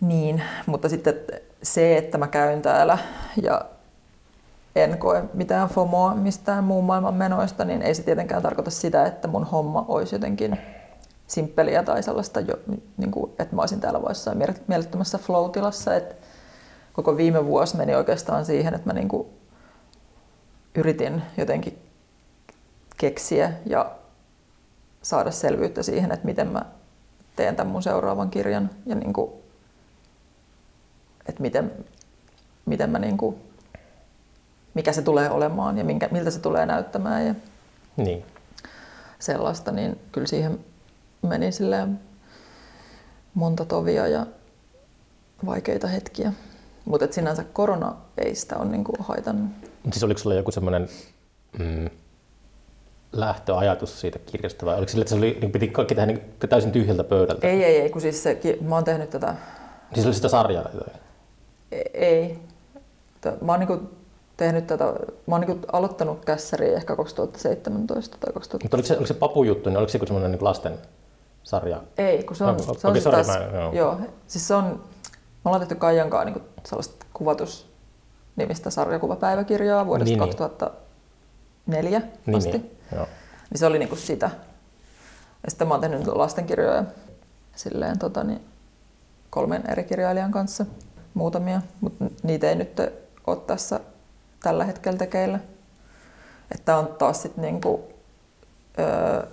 [0.00, 1.14] Niin, mutta sitten
[1.62, 2.98] se, että mä käyn täällä
[3.42, 3.64] ja
[4.76, 9.28] en koe mitään FOMOa mistään muun maailman menoista, niin ei se tietenkään tarkoita sitä, että
[9.28, 10.58] mun homma olisi jotenkin
[11.26, 12.54] simppeliä tai sellaista, jo,
[12.96, 14.32] niin kuin, että mä olisin täällä voissa
[14.68, 15.94] mielettömässä flow-tilassa.
[15.94, 16.14] Että
[16.92, 19.28] koko viime vuosi meni oikeastaan siihen, että mä niin kuin
[20.74, 21.78] yritin jotenkin
[22.96, 23.90] keksiä ja
[25.02, 26.62] saada selvyyttä siihen, että miten mä
[27.36, 29.39] teen tämän mun seuraavan kirjan ja niin kuin,
[31.30, 31.72] että miten,
[32.66, 33.36] miten mä niin kuin,
[34.74, 37.34] mikä se tulee olemaan ja minkä, miltä se tulee näyttämään ja
[37.96, 38.24] Niin.
[39.18, 40.58] sellaista, niin kyllä siihen
[41.22, 42.00] meni silleen
[43.34, 44.26] monta tovia ja
[45.46, 46.32] vaikeita hetkiä.
[46.84, 49.50] Mutta sinänsä korona ei sitä ole niinku haitannut.
[49.84, 50.88] Mut siis oliko sulla joku semmoinen
[51.58, 51.90] mm,
[53.12, 56.72] lähtöajatus siitä kirjasta vai oliko sillä, että se oli, niin piti kaikki tehdä niin täysin
[56.72, 57.46] tyhjältä pöydältä?
[57.46, 59.34] Ei, ei, ei, kun siis se, mä oon tehnyt tätä,
[59.94, 60.62] Siis oli sitä sarjaa?
[60.64, 60.94] Tai?
[61.94, 62.38] Ei.
[63.42, 63.80] Mä oon niinku
[64.36, 64.84] tehnyt tätä,
[65.26, 68.64] mä oon niinku aloittanut kässäriä ehkä 2017 tai 2000.
[68.64, 70.78] Mutta oliko se, oliko se papujuttu, niin oliko se joku semmoinen niin lasten
[71.42, 71.82] sarja?
[71.98, 73.72] Ei, kun se on, No, se on okei, siis sorry, taas, mä- joo.
[73.72, 74.64] joo, siis se on,
[75.44, 80.18] me ollaan tehty Kaijankaan niin sellaista kuvatusnimistä sarjakuvapäiväkirjaa vuodesta niin.
[80.18, 82.50] 2004 Niin, asti.
[82.50, 82.78] niin.
[82.94, 83.06] Joo.
[83.50, 84.30] Niin se oli niinku sitä.
[85.44, 86.84] Ja sitten mä oon tehnyt lastenkirjoja
[87.56, 88.40] silleen, tota, niin,
[89.30, 90.66] kolmen eri kirjailijan kanssa
[91.14, 92.80] muutamia, mutta niitä ei nyt
[93.26, 93.80] ole tässä
[94.42, 95.40] tällä hetkellä tekeillä.
[96.54, 97.84] Että on taas sit niinku,
[98.78, 99.26] öö,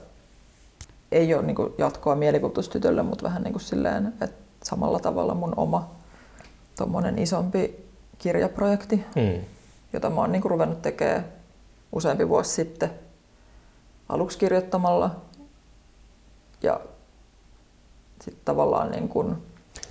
[1.12, 4.30] ei ole niinku jatkoa mielikuvitustytölle, mutta vähän niinku silleen, että
[4.63, 5.90] samalla tavalla mun oma
[6.76, 7.86] tommonen isompi
[8.18, 9.42] kirjaprojekti, Mm.
[9.94, 11.26] jota mä oon niinku ruvennut tekemään
[11.92, 12.92] useampi vuosi sitten
[14.10, 15.16] aluksi kirjoittamalla.
[16.63, 16.80] Ja
[18.22, 19.38] sitten tavallaan niin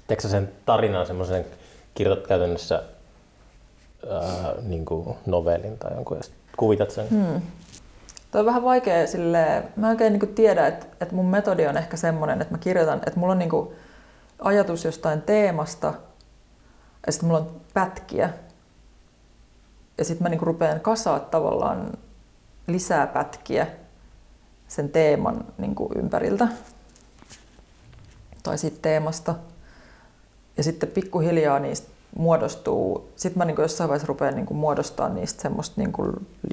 [0.07, 1.45] Teekö sä sen tarinan semmoisen,
[1.97, 2.83] kirjoitat käytännössä
[4.11, 6.23] ää, niin kuin novellin tai jonkun, ja
[6.57, 7.09] kuvitat sen?
[7.11, 7.43] hmm.
[8.31, 11.97] Toi on vähän vaikea silleen, mä oikein niin tiedä, että, että mun metodi on ehkä
[11.97, 13.51] semmoinen, että mä kirjoitan, että mulla on niin
[14.39, 15.95] ajatus jostain teemasta
[17.07, 18.31] ja sitten mulla on pätkiä.
[19.99, 21.93] Ja sitten mä niin rupean kasaa tavallaan
[22.67, 23.67] lisää pätkiä
[24.69, 26.49] sen teeman niin ympäriltä
[28.43, 29.35] tai siitä teemasta.
[30.57, 31.89] Ja sitten pikkuhiljaa niistä
[32.19, 35.93] muodostuu, sitten mä niin jossain vaiheessa rupean niin muodostamaan niistä semmoista niin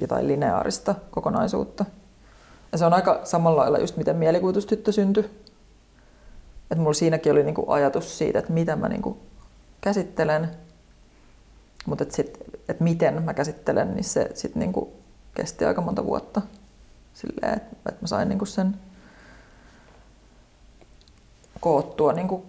[0.00, 1.84] jotain lineaarista kokonaisuutta.
[2.72, 5.24] Ja se on aika samalla lailla just miten mielikuvitustyttö syntyi.
[6.70, 9.16] Että mulla siinäkin oli niin ajatus siitä, että mitä mä niin
[9.80, 10.50] käsittelen,
[11.86, 12.22] mutta että,
[12.68, 14.88] että miten mä käsittelen, niin se sitten niin
[15.34, 16.42] kesti aika monta vuotta
[17.14, 18.76] silleen, että, mä sain niin sen
[21.60, 22.42] koottua niin kuin,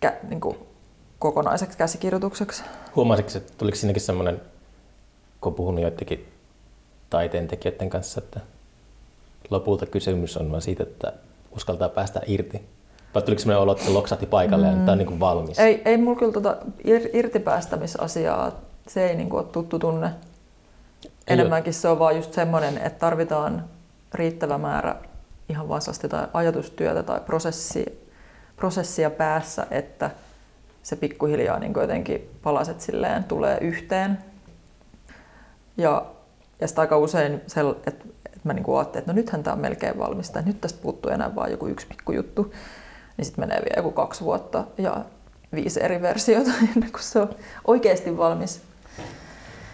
[0.00, 0.65] kä, niin kuin
[1.26, 2.62] kokonaiseksi käsikirjoitukseksi.
[2.96, 4.40] Huomasitko, että tuliko siinäkin semmoinen,
[5.40, 6.28] kun puhunut joidenkin
[7.10, 8.40] taiteentekijöiden kanssa, että
[9.50, 11.12] lopulta kysymys on vaan siitä, että
[11.56, 12.62] uskaltaa päästä irti?
[13.14, 14.72] Vai tuliko semmoinen olo, että se loksahti paikalle mm.
[14.72, 15.58] ja tämä on niin kuin valmis?
[15.58, 18.52] Ei, ei mulla kyllä tota ir, irtipäästämisasiaa,
[18.88, 20.10] se ei niin kuin ole tuttu tunne.
[21.28, 23.64] Enemmänkin se on vaan just semmoinen, että tarvitaan
[24.14, 24.96] riittävä määrä
[25.48, 28.06] ihan vastaasti tai ajatustyötä tai prosessi,
[28.56, 30.10] prosessia päässä, että
[30.86, 34.18] se pikkuhiljaa niin jotenkin palaset silleen tulee yhteen.
[35.76, 36.06] Ja,
[36.60, 37.90] ja sitten aika usein, se, että,
[38.26, 41.34] että mä niin ajattelin, että no nythän tämä on melkein valmista, nyt tästä puuttuu enää
[41.34, 42.52] vain joku yksi pikku juttu.
[43.16, 45.04] Niin sitten menee vielä joku kaksi vuotta ja
[45.54, 47.30] viisi eri versiota ennen kuin se on
[47.66, 48.62] oikeasti valmis.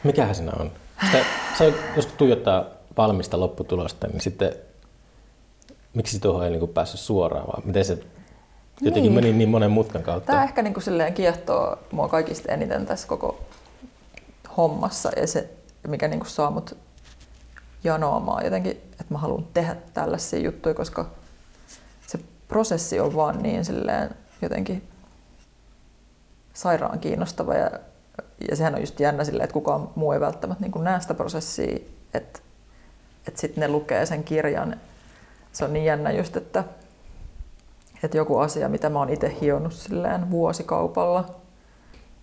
[0.04, 0.70] Mikähän siinä on?
[1.06, 1.24] Sitä,
[1.58, 1.64] sä
[1.96, 2.64] jos tuijottaa
[2.96, 4.52] valmista lopputulosta, niin sitten
[5.94, 7.98] miksi tuohon ei niin päässyt suoraan, vaan miten se
[8.82, 9.24] Jotenkin Niin.
[9.24, 10.26] meni niin monen mutkan kautta.
[10.26, 13.40] Tämä ehkä niin kuin silleen kiehtoo mua kaikista eniten tässä koko
[14.56, 15.50] hommassa ja se,
[15.88, 16.76] mikä niin kuin saa mut
[17.84, 21.06] janoamaan jotenkin, että mä haluan tehdä tällaisia juttuja, koska
[22.06, 22.18] se
[22.48, 24.10] prosessi on vaan niin silleen
[24.42, 24.88] jotenkin
[26.54, 27.70] sairaan kiinnostava ja,
[28.50, 31.14] ja sehän on just jännä silleen, että kukaan muu ei välttämättä niin kuin näe sitä
[31.14, 31.76] prosessia,
[32.14, 32.40] että,
[33.28, 34.80] että sitten ne lukee sen kirjan.
[35.52, 36.64] Se on niin jännä just, että,
[38.02, 41.24] että joku asia, mitä mä oon itse hionnut silleen vuosikaupalla,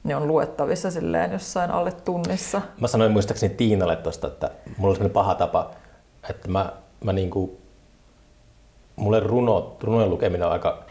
[0.04, 2.62] niin on luettavissa silleen jossain alle tunnissa.
[2.80, 5.72] Mä sanoin muistaakseni Tiinalle tosta, että mulla on sellainen paha tapa,
[6.30, 7.58] että mä, mä niinku,
[8.96, 10.84] mulle runo, runojen lukeminen on aika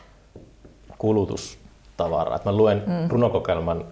[0.98, 2.37] kulutustavaraa.
[2.37, 3.11] Että mä luen mm.
[3.11, 3.85] runokokelman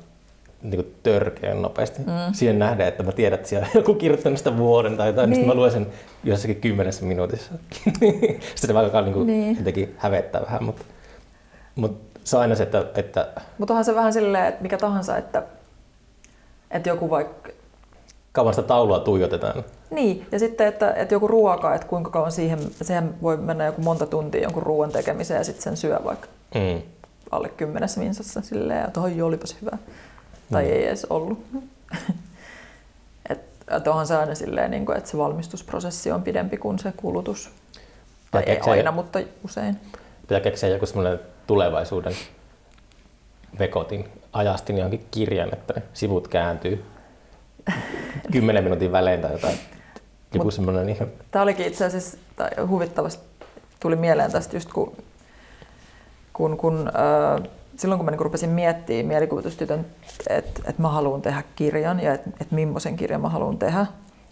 [0.71, 1.99] niin törkeän nopeasti.
[2.03, 2.13] Mm.
[2.33, 5.39] Siihen nähdään, että mä tiedän, että siellä on joku kirjoittanut sitä vuoden tai jotain, niin.
[5.39, 5.87] niin mä luen sen
[6.25, 7.53] jossakin kymmenessä minuutissa.
[7.85, 9.57] Sitten se alkaa niin kuin Niin.
[9.59, 10.83] jotenkin hävettää vähän, mutta,
[11.75, 15.17] mutta se on aina se, että, että Mutta onhan se vähän silleen, että mikä tahansa,
[15.17, 15.43] että,
[16.71, 17.51] että joku vaikka...
[18.33, 19.65] kauan sitä taulua tuijotetaan.
[19.91, 23.83] Niin, ja sitten, että, että joku ruoka, että kuinka kauan siihen, sehän voi mennä joku
[23.83, 26.83] monta tuntia jonkun ruoan tekemiseen ja sitten sen syö vaikka Mm.
[27.31, 29.79] alle kymmenessä minsassa silleen, että oi olipas hyvä.
[30.53, 30.71] Tai Mm.
[30.71, 31.45] ei edes ollut.
[33.31, 36.93] että et onhan se aina silleen, niin kuin, että se valmistusprosessi on pidempi kuin se
[36.97, 37.51] kulutus.
[38.31, 39.81] Tai ei keksiä- aina, mutta usein.
[40.21, 42.15] Pitää keksiä joku semmoinen tulevaisuuden
[43.59, 44.09] vekotin.
[44.33, 46.85] Ajastin johonkin kirjan, että ne sivut kääntyy
[48.33, 49.59] kymmenen minuutin välein tai jotain.
[50.35, 51.09] Joku Mut- semmoinen ihan...
[51.31, 53.23] Tämä olikin itse asiassa tai huvittavasti
[53.81, 54.97] tuli mieleen tästä just kun,
[56.33, 59.87] kun, kun äh, silloin kun mä niinku rupesin miettimään mielikuvitustytön,
[60.29, 63.79] että et mä haluan tehdä kirjan ja että et millaisen kirjan mä haluan tehdä.
[63.79, 63.87] Ja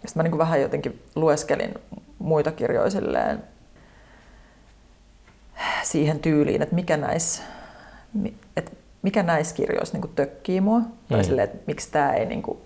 [0.09, 1.73] sitten mä niinku vähän jotenkin lueskelin
[2.19, 3.43] muita kirjoja silleen
[5.83, 7.43] siihen tyyliin, että mikä näissä
[8.57, 10.79] että mikä näissä kirjoissa niinku tökkii mua.
[10.79, 10.85] Mm.
[11.09, 11.23] Tai Mm.
[11.23, 12.61] silleen, että miksi tämä ei niinku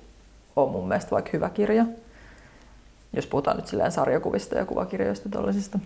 [0.56, 1.86] ole mun mielestä vaikka hyvä kirja
[3.14, 5.80] jos puhutaan nyt silleen sarjakuvista ja kuvakirjoista tuollaisista.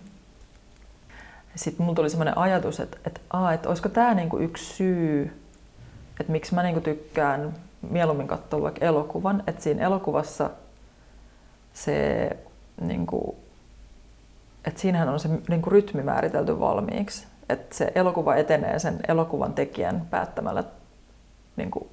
[1.56, 5.42] Sitten mulla tuli semmoinen ajatus, että, että, aa, että olisiko tämä niinku yksi syy,
[6.20, 7.54] että miksi mä niinku tykkään
[7.90, 10.50] mieluummin katsoa vaikka elokuvan, että siinä elokuvassa
[11.74, 12.30] se,
[12.82, 13.36] niinku,
[14.66, 20.08] että siinähän on se niinku rytmi määritelty valmiiksi, että se elokuva etenee sen elokuvan tekijän
[20.10, 20.64] päättämällä
[21.56, 21.88] niinku,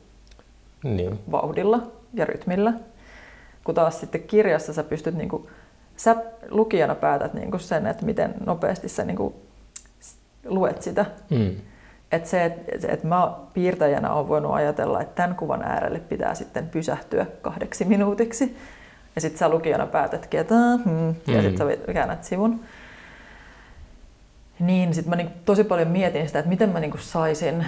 [0.84, 1.20] Niin.
[1.30, 1.82] vauhdilla
[2.14, 2.72] ja rytmillä.
[3.64, 5.48] Kun taas sitten kirjassa sä pystyt, niin kuin,
[5.96, 6.16] sä
[6.50, 9.34] lukijana päätät niin kuin sen, että miten nopeasti sä niin kuin,
[10.44, 11.06] luet sitä.
[11.30, 11.50] Mm.
[12.12, 16.68] Että se, että et mä piirtäjänä olen voinut ajatella, että tämän kuvan äärelle pitää sitten
[16.68, 18.56] pysähtyä kahdeksi minuutiksi.
[19.14, 21.42] Ja sitten sä lukijana päätätkin, että hmm, ja Mm.
[21.42, 22.60] sitten sä käännät sivun.
[24.60, 27.66] Niin, sitten mä niin tosi paljon mietin sitä, että miten mä niin saisin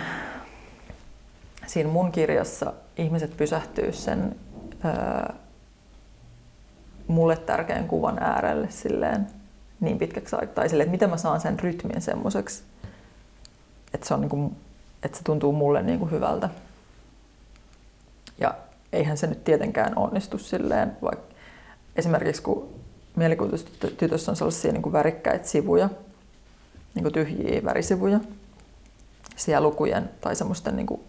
[1.67, 4.37] siinä mun kirjassa ihmiset pysähtyä sen
[4.85, 5.35] ää,
[7.07, 9.27] mulle tärkeän kuvan äärelle silleen
[9.83, 10.55] niin pitkäksi aikaa.
[10.55, 12.62] Tai silleen, että miten mä saan sen rytmin semmoiseksi,
[13.95, 14.53] että se, on niinku,
[15.03, 16.49] että se tuntuu mulle niinku hyvältä.
[18.38, 18.55] Ja
[18.92, 21.35] eihän se nyt tietenkään onnistu silleen, vaikka
[21.97, 22.68] esimerkiksi kun
[23.16, 25.88] mielikuvitustytössä on sellaisia niinku värikkäitä sivuja,
[26.95, 28.21] niinku tyhjiä värisivuja,
[29.37, 31.01] siellä lukujen tai semmoisten niinku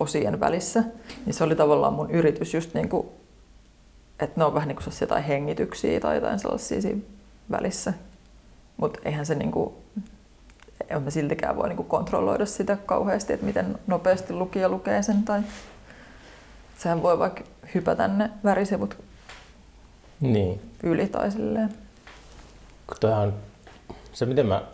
[0.00, 0.84] osien välissä,
[1.26, 3.12] niin se oli tavallaan mun yritys just niinku,
[4.20, 6.80] että ne on vähän niin kuin jotain hengityksiä tai jotain sellaisia
[7.50, 7.92] välissä.
[8.76, 9.82] Mutta eihän se niinku,
[10.88, 15.22] en mä siltikään voi niinku kontrolloida sitä kauheasti, että miten nopeasti lukija lukee sen.
[15.22, 15.40] Tai
[16.78, 17.42] sehän voi vaikka
[17.74, 18.96] hypätä ne värisivut
[20.20, 20.72] Niin.
[20.82, 21.74] yli tai silleen.
[23.02, 23.34] On
[24.12, 24.64] se, miten mä, mä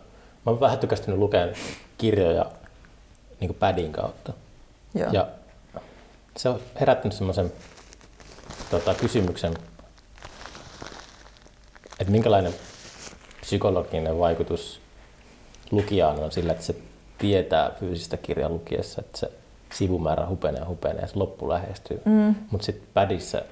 [0.47, 1.55] oon vähän tykästynyt lukemaan
[1.99, 2.47] kirjoja
[3.41, 4.33] niin padin kautta.
[4.95, 5.11] Joo.
[5.13, 5.29] Ja
[6.37, 7.53] se on herättänyt semmoisen
[8.71, 9.55] tota, kysymyksen,
[12.01, 12.55] että minkälainen
[13.41, 14.81] psykologinen vaikutus
[15.71, 16.77] lukijaan on sillä, että se
[17.19, 19.31] tietää fyysistä kirjaa lukiessa, että se
[19.73, 22.03] sivumäärä hupenee ja hupenee ja se loppu lähestyy.
[22.05, 22.35] Mm.
[22.51, 23.43] Mutta sitten padissa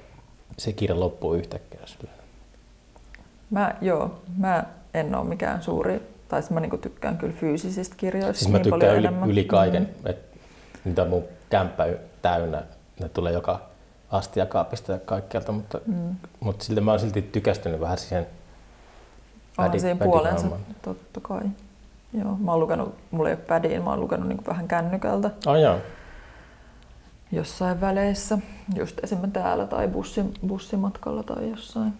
[0.57, 1.79] se kirja loppuu yhtäkkiä.
[1.85, 2.11] Sillä.
[3.49, 8.51] Mä, joo, mä en ole mikään suuri, tai mä niinku tykkään kyllä fyysisistä kirjoista Siis
[8.51, 9.29] mä niin paljon tykkään yli, enemmän.
[9.29, 10.09] yli kaiken, mm.
[10.09, 10.37] että
[10.85, 11.87] niitä on mun kämppä
[12.21, 12.63] täynnä,
[12.99, 13.72] ne tulee joka
[14.13, 16.15] astiakaapista ja kaikkialta, mutta, Mm.
[16.39, 18.27] mutta silti mä oon silti tykästynyt vähän siihen
[19.57, 20.61] Onhan pädi- siinä puolensa, hommaan.
[20.81, 21.41] totta kai.
[22.13, 25.55] Joo, mä oon lukenut, mulla ei ole pädiin, mä oon lukenut niinku vähän kännykältä Oh,
[25.55, 25.77] joo.
[27.31, 28.37] jossain väleissä,
[28.75, 31.93] just esimerkiksi täällä tai bussi, bussimatkalla tai jossain.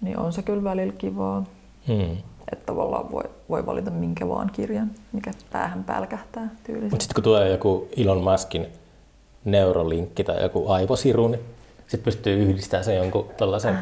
[0.00, 1.44] Niin on se kyllä välillä kivaa.
[1.88, 2.16] Hmm.
[2.52, 7.00] Että tavallaan voi, voi valita minkä vaan kirjan, mikä päähän pälkähtää Mutta tyylisesti.
[7.04, 8.66] sitten kun tulee joku Elon Muskin
[9.50, 11.40] neurolinkki tai joku aivosiru, niin
[11.80, 13.78] sitten pystyy yhdistämään sen jonkun tällaisen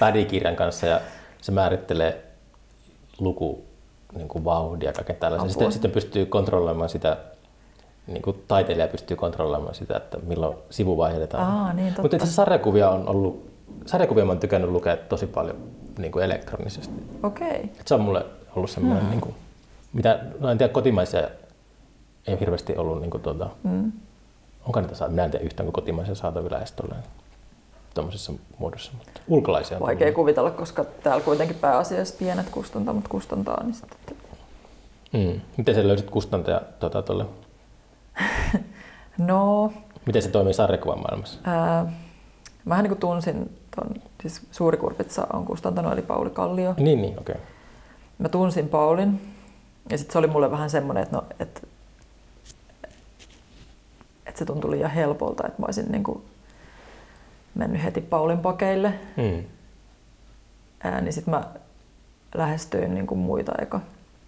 [0.00, 1.00] pädikirjan kanssa ja
[1.40, 2.24] se määrittelee
[3.18, 3.64] luku
[4.16, 5.50] niin kuin vauhdia ja kaiken tällaisen.
[5.50, 7.16] Sitten, sitten pystyy kontrolloimaan sitä,
[8.06, 11.44] niin kuin taiteilija pystyy kontrolloimaan sitä, että milloin sivu vaihdetaan.
[11.44, 12.02] Aa, niin totta.
[12.02, 13.50] Mutta itse sarjakuvia on ollut,
[13.86, 15.56] sarjakuvia mä oon tykännyt lukea tosi paljon
[15.98, 16.94] niin kuin elektronisesti.
[17.22, 17.70] Okei.
[17.80, 19.10] Et se on mulle ollut semmoinen, hmm.
[19.10, 19.34] niin kuin,
[19.92, 21.20] mitä, no en tiedä, kotimaisia
[22.26, 23.92] ei ole hirveästi ollut, niin kuin, tuota, Mm.
[24.66, 27.02] Onko minä en tiedä yhtään, kun kotimaisia saatavilla edes tolleen
[27.94, 30.14] tuommoisessa muodossa, mutta ulkolaisia on Vaikea tullut.
[30.14, 34.16] kuvitella, koska täällä kuitenkin pääasiassa pienet kustantamot kustantaa, niin sitten
[35.12, 35.40] Mm.
[35.56, 37.24] Miten sä löysit kustantaja tuota, tolle?
[39.18, 39.72] No,
[40.06, 41.38] Miten se toimii sarjakuvan maailmassa?
[41.44, 41.92] ää,
[42.64, 46.74] mähän niin tunsin ton, siis Suuri Kurpitsa on kustantanut, eli Pauli Kallio.
[46.76, 47.34] Niin, niin, okei.
[47.34, 47.46] Okay.
[48.18, 49.20] Mä tunsin Paulin,
[49.90, 51.60] ja sitten se oli mulle vähän semmoinen, että, no, että,
[54.26, 56.24] että se tuntui liian helpolta, että mä olisin niin kuin
[57.54, 58.94] mennyt heti Paulin pakeille.
[59.16, 59.44] Mm.
[60.84, 61.44] Ää, niin sitten mä
[62.34, 63.80] lähestyin niin kuin muita eka.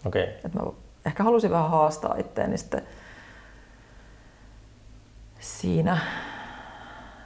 [0.06, 0.22] Okay.
[0.22, 0.62] Et mä
[1.06, 2.82] ehkä halusin vähän haastaa itteeni sitten
[5.40, 5.98] siinä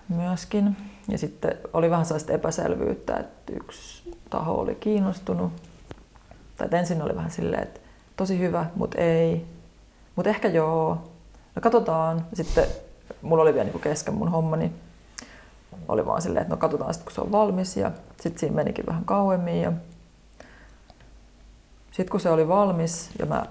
[0.09, 0.77] myöskin.
[1.09, 5.53] Ja sitten oli vähän sellaista epäselvyyttä, että yksi taho oli kiinnostunut.
[6.57, 7.81] Tai ensin oli vähän silleen, että
[8.17, 9.47] tosi hyvä, mutta ei.
[10.17, 11.12] Mutta ehkä joo.
[11.55, 12.27] No katsotaan.
[12.35, 12.67] Sitten
[13.23, 14.75] mulla oli vielä niin kesken mun homma, niin
[15.89, 17.77] oli vaan silleen, että no katsotaan sitten kun se on valmis.
[17.77, 19.63] Ja sitten siinä menikin vähän kauemmin.
[19.63, 19.73] Ja
[21.91, 23.47] sitten kun se oli valmis ja mä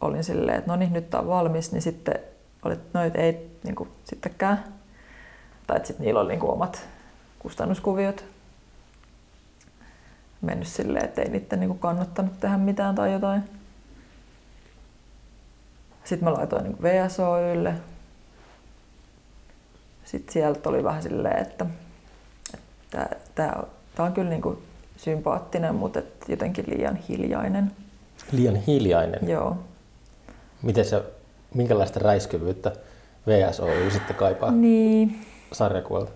[0.00, 2.14] olin silleen, että no niin, nyt tää on valmis, niin sitten
[2.62, 4.64] oli, että no et ei niin kuin, sittenkään.
[5.66, 6.88] Tai että sitten niillä oli niin kuin, omat
[7.38, 8.24] kustannuskuviot
[10.40, 13.44] mennyt silleen, että ei niiden niin kuin, kannattanut tehdä mitään tai jotain.
[16.04, 17.74] Sitten mä laitoin niin VSOYlle.
[20.04, 21.66] Sitten sieltä oli vähän silleen, että
[23.34, 23.52] tämä,
[23.98, 24.58] on kyllä niin kuin
[24.96, 27.70] sympaattinen, mutta et jotenkin liian hiljainen.
[28.32, 29.28] Liian hiljainen.
[29.28, 29.56] Joo.
[30.62, 31.02] Miten se,
[31.54, 32.72] minkälaista räiskyvyyttä
[33.26, 36.12] VSOY sitten kaipaa Niin, sarjakuvalta?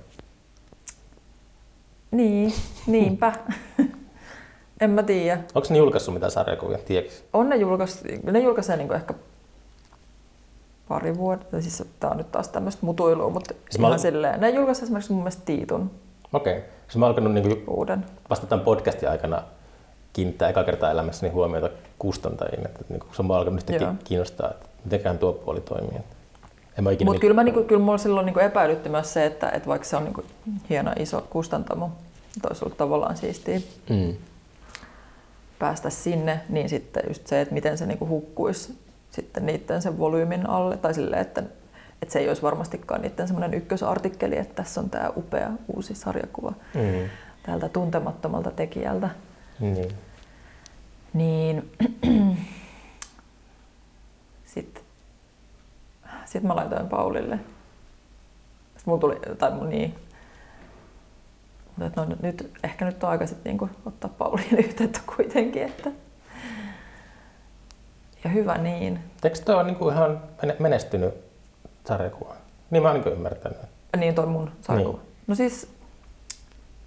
[2.10, 2.52] niin,
[2.86, 3.32] niinpä.
[4.80, 5.40] en mä tiedä.
[5.54, 7.12] Onko ne julkaissut mitään sarjakuvia, tiedätkö?
[7.32, 9.14] On ne julkais, ne julkaisee niinku ehkä
[10.88, 14.40] pari vuotta, siis tää on nyt taas tämmöistä mutuilua, mutta Siis mä ihan olen- silleen.
[14.40, 15.90] Ne julkaisee esimerkiksi mun mielestä Tiitun
[16.32, 16.58] Okei.
[16.58, 16.68] Okay.
[16.96, 18.06] Mä oon alkanut niin uuden.
[18.30, 19.42] vasta tämän podcastin aikana
[20.12, 22.66] kiinnittää eka kertaa elämässäni huomiota kustantajiin.
[22.66, 25.98] Että niin se on alkanut yhtäkkiä kiinnostaa, että mitenkään tuo puoli toimii.
[26.80, 29.68] Mä Mutta mit- kyllä, mä niinku, kyllä mulla silloin niinku epäilytti myös se, että, että
[29.68, 30.22] vaikka se on niinku
[30.70, 31.90] hieno iso kustantamo,
[32.48, 34.14] olisi ollut tavallaan siistiä Mm.
[35.58, 38.78] päästä sinne, niin sitten just se, että miten se niinku hukkuisi
[39.22, 41.42] sitten niiden sen volyymin alle, tai silleen, että,
[42.02, 46.52] että se ei olisi varmastikaan niiden semmoinen ykkösartikkeli, että tässä on tämä upea uusi sarjakuva
[46.74, 47.08] Mm.
[47.42, 49.10] tältä tuntemattomalta tekijältä.
[49.60, 49.92] Niin.
[51.14, 51.72] Niin
[54.54, 54.82] sitten
[56.24, 57.36] sit mä laitoin Paulille.
[57.36, 59.94] Sitten mulla tuli, tai mun niin,
[61.76, 65.90] mutta no, nyt, ehkä nyt on aika sitten niinku ottaa Pauliin yhteyttä kuitenkin, että
[68.24, 68.98] ja hyvä niin.
[69.24, 71.14] Eikö toi ole niin ihan mene- menestynyt
[71.88, 72.34] sarjakuva?
[72.70, 73.58] Niin mä oon niin ymmärtänyt.
[73.96, 74.96] Niin toi mun sarjakuva.
[74.98, 75.08] Niin.
[75.26, 75.68] No siis,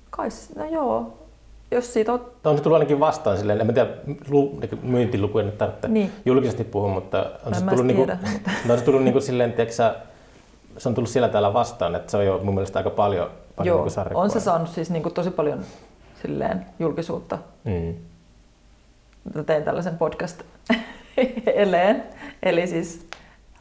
[0.09, 1.17] kai, no joo,
[1.71, 3.89] jos siitä on, On se tullut ainakin vastaan silleen, en mä tiedä,
[4.29, 6.11] lu, niinku myyntilukuja nyt tarvitse Niin.
[6.25, 8.05] julkisesti puhua, mutta on se tullut, niinku,
[8.65, 9.95] no, on se tullut niinku silleen, tiedätkö, sä,
[10.77, 13.67] se on tullut siellä täällä vastaan, että se on jo mun mielestä aika paljon, paljon
[13.67, 14.23] joo, niinku sarjakuvaa.
[14.23, 15.59] on se saanut siis niinku tosi paljon
[16.21, 17.93] silleen julkisuutta Mm.
[19.45, 20.41] Tein tällaisen podcast
[21.55, 22.03] eleen,
[22.43, 23.07] eli siis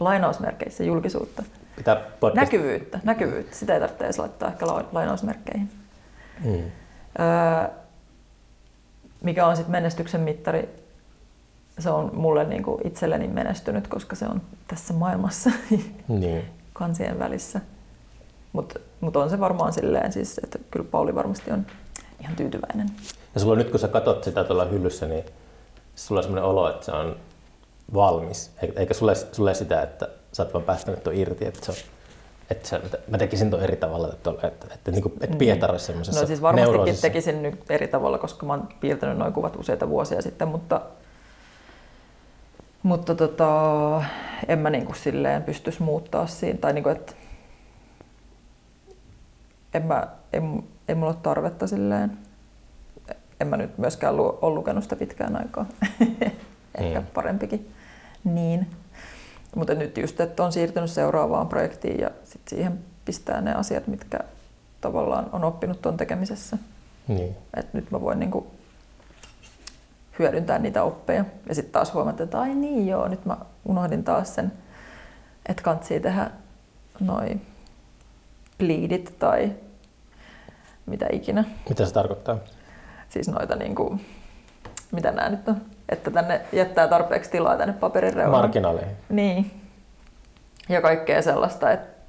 [0.01, 1.43] lainausmerkeissä julkisuutta.
[1.77, 2.37] Pitää podcast...
[2.53, 3.57] Näkyvyyttä, näkyvyyttä.
[3.57, 5.71] Sitä ei tarvitse edes laittaa ehkä la- lainausmerkkeihin.
[6.45, 6.53] Mm.
[6.55, 7.69] Öö,
[9.23, 10.69] mikä on sitten menestyksen mittari?
[11.79, 15.51] Se on mulle niinku itselleni menestynyt, koska se on tässä maailmassa
[16.09, 16.45] Niin.
[16.73, 17.61] kansien välissä.
[18.53, 21.67] Mutta mut on se varmaan silleen, siis, että kyllä Pauli varmasti on
[22.21, 22.87] ihan tyytyväinen.
[23.35, 25.25] Ja sulla nyt kun sä katot sitä tuolla hyllyssä, niin
[25.97, 27.17] sulla on semmoinen olo, että se on
[27.95, 28.51] valmis.
[28.63, 31.77] E- Eikä sulle, sulle sitä, että sä oot vaan päästänyt tuon irti, että, se on,
[32.51, 35.71] että sä, mä tekisin tuon eri tavalla, että, että, että, että, niin kuin, että Pietari
[35.71, 37.03] olisi semmoisessa No siis varmastikin neuroosissa.
[37.03, 40.81] tekisin nyt eri tavalla, koska mä oon piirtänyt noin kuvat useita vuosia sitten, mutta,
[42.83, 44.03] mutta tota,
[44.49, 46.59] en mä niin kuin silleen pystyisi muuttaa siinä.
[46.59, 47.13] Tai niin kuin, että
[49.75, 52.19] en mä, en, ei mulla ole tarvetta silleen.
[53.41, 55.67] en mä nyt myöskään lu- ole lukenut sitä pitkään aikaa.
[56.75, 57.07] Ehkä Mm.
[57.15, 57.73] parempikin.
[58.25, 58.67] Niin.
[59.57, 64.19] Mutta nyt just, että on siirtynyt seuraavaan projektiin ja sit siihen pistää ne asiat, mitkä
[64.81, 66.59] tavallaan on oppinut tuon tekemisessä.
[67.09, 67.37] Niin.
[67.57, 68.47] Et nyt mä voin niinku
[70.19, 71.25] hyödyntää niitä oppeja.
[71.49, 74.53] Ja sitten taas huomata, että ai niin joo, nyt mä unohdin taas sen,
[75.47, 76.31] että kantsii tehdä
[77.01, 77.41] noi
[78.59, 79.53] bleedit tai
[80.87, 81.45] mitä ikinä.
[81.69, 82.39] Mitä se tarkoittaa?
[83.09, 84.01] Siis noita niinku,
[84.93, 88.43] mitä nämä nyt on, että tänne jättää tarpeeksi tilaa tänne paperin reunaan.
[88.45, 88.97] Marginaaleihin.
[89.09, 89.51] Niin.
[90.69, 92.01] Ja kaikkea sellaista, että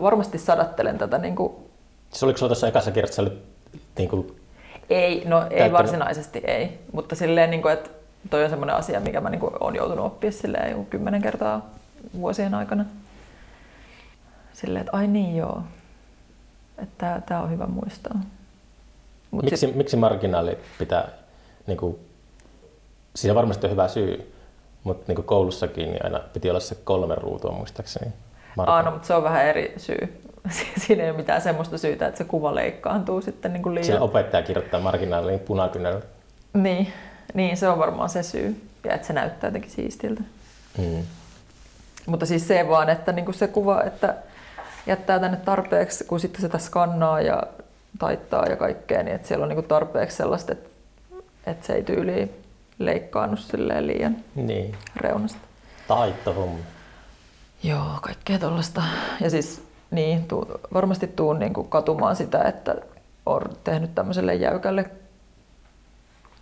[0.00, 1.68] varmasti sadattelen tätä niinku
[2.10, 3.22] Siis oliko sulla tuossa ekassa kirjassa
[3.98, 4.36] niin kuin,
[4.90, 7.90] Ei, no ei Käyttänyt- varsinaisesti ei, mutta silleen, niin kuin, että
[8.30, 11.70] toi on semmoinen asia, mikä mä niin kuin, olen joutunut oppia silleen joku kymmenen kertaa
[12.20, 12.84] vuosien aikana.
[14.52, 15.62] Silleen, että ai niin joo,
[16.78, 18.20] että tämä on hyvä muistaa.
[19.30, 21.08] Mut miksi, sit, miksi marginaali pitää,
[21.66, 21.98] niin kuin,
[23.16, 24.32] siinä varmasti on hyvä syy,
[24.84, 28.12] mutta niin kuin koulussakin niin aina piti olla se kolme ruutua muistaakseni.
[28.58, 30.22] aa, no, mutta se on vähän eri syy.
[30.86, 33.86] Siinä ei ole mitään semmoista syytä, että se kuva leikkaantuu sitten niin kuin liian.
[33.86, 36.00] Siellä opettaja kirjoittaa marginaaliin punakynällä.
[36.54, 36.92] Niin,
[37.34, 38.68] niin, se on varmaan se syy.
[38.84, 40.22] Ja että se näyttää jotenkin siistiltä.
[40.78, 41.02] Mm.
[42.06, 44.14] Mutta siis se vaan, että niinku se kuva, että
[44.86, 47.42] jättää tänne tarpeeksi, kun sitten sitä skannaa ja
[47.98, 50.68] taittaa ja kaikkea, niin että siellä on niinku tarpeeksi sellaista, että,
[51.46, 52.41] että se ei tyyliin
[52.78, 55.38] leikkaannut silleen liian Niin, reunasta.
[55.88, 56.58] taittohomma.
[57.62, 58.82] Joo, kaikkea tuollaista.
[59.20, 62.76] Ja siis niin, tuu, varmasti tuun niinku katumaan sitä, että
[63.26, 64.90] olen tehnyt tämmöiselle jäykälle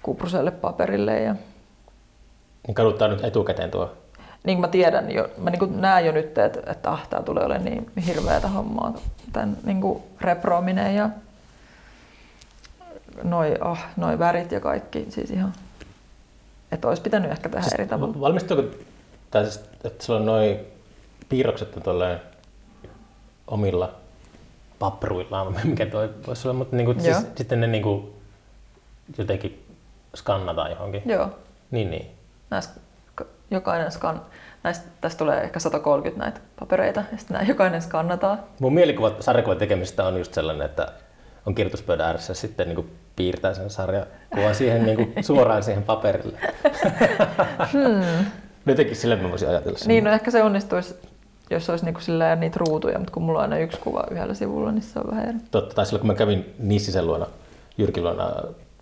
[0.02, 1.34] kupruselle paperille ja
[2.66, 3.92] Niin kaduttaa nyt etukäteen tuo.
[4.44, 7.44] niin kuin mä tiedän jo, mä niin näen jo nyt, että, että ah, tää tulee
[7.44, 8.94] olemaan niin hirveätä hommaa,
[9.32, 11.10] tämän niin kuin reproaminen ja
[13.22, 15.52] noi, ah, noi värit ja kaikki, siis ihan,
[16.72, 18.20] että olisi pitänyt ehkä tehdä eri tavalla.
[18.20, 18.62] Valmistuuko,
[19.30, 20.58] tai siis, että sulla on noin
[21.28, 22.20] piirrokset on
[23.46, 23.94] omilla
[24.78, 28.14] papruillaan, mikä toi voisi olla, mutta niinku, siis, sitten ne niinku,
[29.18, 29.66] jotenkin
[30.16, 31.02] skannataan johonkin.
[31.06, 31.30] Joo,
[31.70, 32.10] Niin, niin.
[32.50, 32.80] näistä,
[33.50, 34.22] jokainen skan,
[34.62, 38.38] näistä, tästä tulee ehkä 130 näitä papereita, ja sitten jokainen skannataan.
[38.60, 40.92] Mun mielikuva sarjakuvan tekemisestä on just sellainen, että
[41.46, 42.86] on kirjoituspöydän ääressä sitten niinku
[43.20, 46.38] piirtää sen sarjakuvan siihen niinku suoraan siihen paperille.
[47.72, 48.24] Hmm.
[48.66, 49.88] Jotenkin sille mä voisin ajatella sen.
[49.88, 50.94] Niin, no ehkä se onnistuisi,
[51.50, 54.72] jos olisi niinku silleen niitä ruutuja, mutta kun mulla on aina yksi kuva yhdellä sivulla,
[54.72, 55.38] niin se on vähän eri.
[55.50, 57.26] Totta, tai silloin kun mä kävin Nissisen luona,
[57.78, 58.30] Jyrkin luona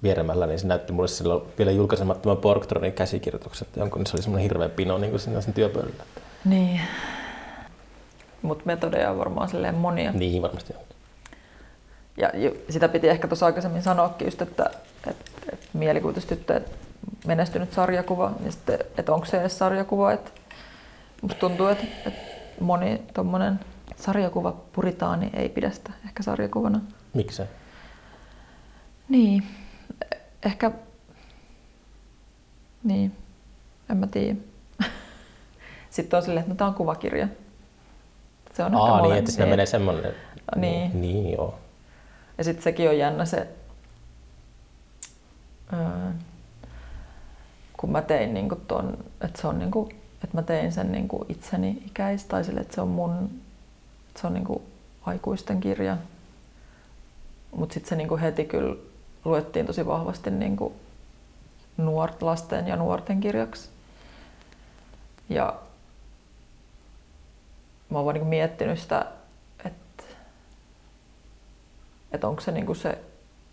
[0.02, 4.68] vieremällä, niin se näytti mulle silloin vielä julkaisemattoman Porktronin käsikirjoitukset, jonkun se oli semmoinen hirveä
[4.68, 6.04] pino niin kuin siinä sen työpöydällä.
[6.44, 6.80] Niin.
[8.42, 10.12] Mutta metodeja on varmaan silleen monia.
[10.12, 10.82] Niin varmasti on.
[12.18, 12.30] Ja
[12.70, 14.70] sitä piti ehkä tuossa aikaisemmin sanoakin just, että,
[15.06, 16.70] että, että mielikuvitustyttö, että
[17.26, 20.12] menestynyt sarjakuva, niin sitten, että onko se edes sarjakuva.
[20.12, 20.30] Että
[21.22, 22.20] musta tuntuu, että, että
[22.60, 23.60] moni tuommoinen
[23.96, 26.80] sarjakuva puritaani ei pidä sitä ehkä sarjakuvana.
[27.14, 27.42] Miksi?
[29.08, 29.46] Niin,
[30.04, 30.70] eh- ehkä,
[32.84, 33.12] niin,
[33.90, 34.36] en mä tiedä.
[35.90, 37.28] Sitten on silleen, että no, tämä on kuvakirja.
[38.54, 39.18] Se on ehkä Aa, niin, molemmin.
[39.18, 40.14] että siinä menee semmoinen.
[40.56, 41.00] Niin.
[41.00, 41.58] Niin, joo.
[42.38, 43.48] Ja sitten sekin on jännä se,
[45.72, 46.12] öö,
[47.76, 49.88] kun mä tein niinku ton, että se on niinku,
[50.24, 53.40] että mä tein sen niinku itseni ikäis tai sille, että se on mun,
[54.20, 54.62] se on niinku
[55.02, 55.96] aikuisten kirja.
[57.56, 58.76] Mutta sitten se niinku heti kyllä
[59.24, 60.72] luettiin tosi vahvasti niinku
[61.76, 63.68] nuort, lasten ja nuorten kirjaksi.
[65.28, 65.54] Ja
[67.90, 69.06] mä oon vaan niinku miettinyt sitä,
[69.64, 70.04] että
[72.18, 72.98] että onko se, niinku se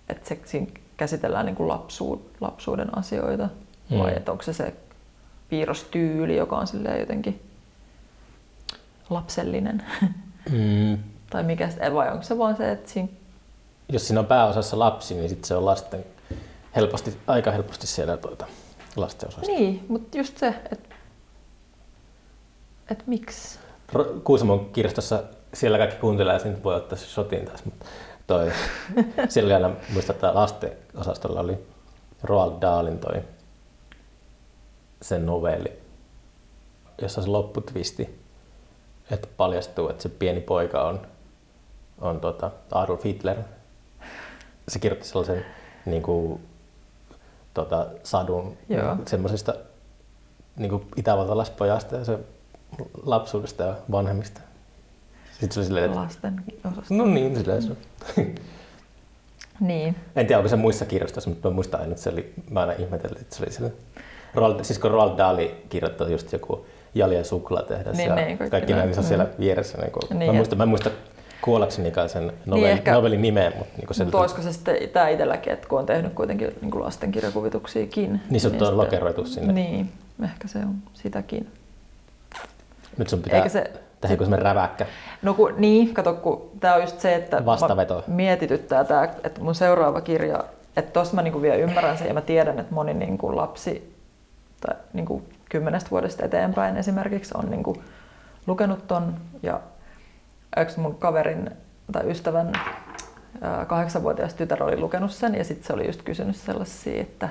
[0.10, 3.50] että se, siinä käsitellään niinku lapsuud, lapsuuden asioita
[3.90, 4.00] Mm.
[4.00, 4.74] vai että onko se se
[5.50, 7.42] piirrostyyli, joka on silleen jotenkin
[9.10, 9.84] lapsellinen
[10.52, 10.98] Mm,
[11.30, 13.08] tai mikä, vai onko se vaan se, että siinä,
[13.90, 16.06] jos siinä on pääosassa lapsi, niin sitten se on lasten
[16.76, 18.46] helposti, aika helposti siellä tuota,
[18.96, 19.48] lasten osasta.
[19.52, 20.96] niin, mutta just se, että
[22.92, 23.60] että miksi.
[24.24, 27.86] Kuusamon kirjastossa siellä kaikki kuuntelee sitten voi ottaa se shotin taas, mutta
[28.28, 28.52] toi,
[29.30, 31.68] siellä aina muistan, että lasten osastolla oli
[32.24, 33.22] Roald Dahlin toi
[35.02, 35.80] sen novelli,
[37.02, 38.20] jossa se lopputvisti,
[39.12, 41.08] että paljastuu, että se pieni poika on,
[42.02, 43.38] on tota Adolf Hitler.
[44.68, 45.46] Se kirjoitti sellaisen
[45.86, 46.48] niin kuin,
[47.54, 48.96] tota, sadun Joo.
[49.06, 49.56] semmoisesta
[50.56, 52.20] niin itävaltalaispojasta ja se
[53.04, 54.42] lapsuudesta ja vanhemmista.
[55.40, 56.94] Sitten se oli silleen, että Lasten osasta.
[56.94, 57.78] no niin, silleen se on.
[59.60, 59.96] Niin.
[60.16, 62.74] En tiedä, onko se muissa kirjastoissa, mutta mä muistan aina, että se oli, mä aina
[62.74, 63.70] ihmetellyt, että se oli siellä.
[64.34, 66.66] Roald, siis kun Roald Dahl kirjoittaa just joku
[66.96, 69.78] Jali ja suklaatehdas Niin, ja niin, kaikki kaikki näin, niin se on siellä vieressä.
[69.78, 70.90] Niin kuin, Niin, mä, muistan, mä en muista
[71.42, 75.54] kuollaksenikaan sen novellin, ehkä- novellin nimeä, mutta niin kuin Mutta olisiko se sitten tämä itselläkin,
[75.54, 78.22] että kun on tehnyt kuitenkin niin kuin lastenkirjakuvituksiakin.
[78.30, 79.54] Niin se on sitten- lokeroitu sinne.
[79.54, 79.92] Niin,
[80.24, 81.48] ehkä se on sitäkin.
[82.98, 83.72] nyt sun pitää Eikä se-
[84.06, 84.86] tehdä joku semmoinen räväkkä.
[85.22, 88.04] No kun, niin, kato, kun tämä on just se, että Vastaveto.
[88.08, 90.44] mietityttää tämä, että mun seuraava kirja,
[90.78, 93.96] että tossa mä niinku vielä ymmärrän sen ja mä tiedän, että moni niinku lapsi
[94.62, 97.84] tai niinku kymmenestä vuodesta eteenpäin esimerkiksi on niinku
[98.48, 99.60] lukenut ton ja
[100.58, 101.52] yksi mun kaverin
[101.92, 102.52] tai ystävän
[103.68, 107.30] kahdeksanvuotias tytär oli lukenut sen ja sitten se oli just kysynyt sellaisia, että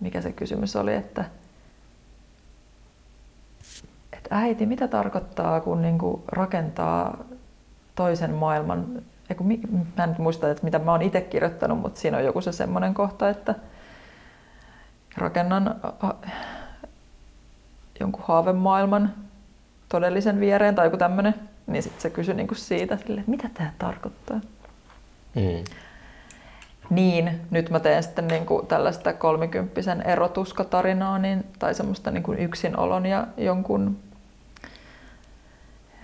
[0.00, 1.24] mikä se kysymys oli, että
[4.12, 7.24] että äiti, mitä tarkoittaa, kun niinku rakentaa
[7.94, 9.44] toisen maailman, eiku,
[9.96, 12.52] mä en nyt muista, että mitä mä oon itse kirjoittanut, mutta siinä on joku se
[12.52, 13.54] semmoinen kohta, että
[15.16, 15.74] rakennan
[18.00, 19.14] jonkun haavemaailman
[19.88, 21.34] todellisen viereen tai joku tämmöinen,
[21.66, 24.40] niin sitten se kysyi niinku siitä, sille, mitä tämä tarkoittaa.
[25.34, 25.64] Mm.
[26.90, 32.38] Niin, nyt mä teen sitten niin kuin tällaista kolmikymppisen erotuskatarinaa niin, tai semmoista niin kuin
[32.38, 33.98] yksinolon ja jonkun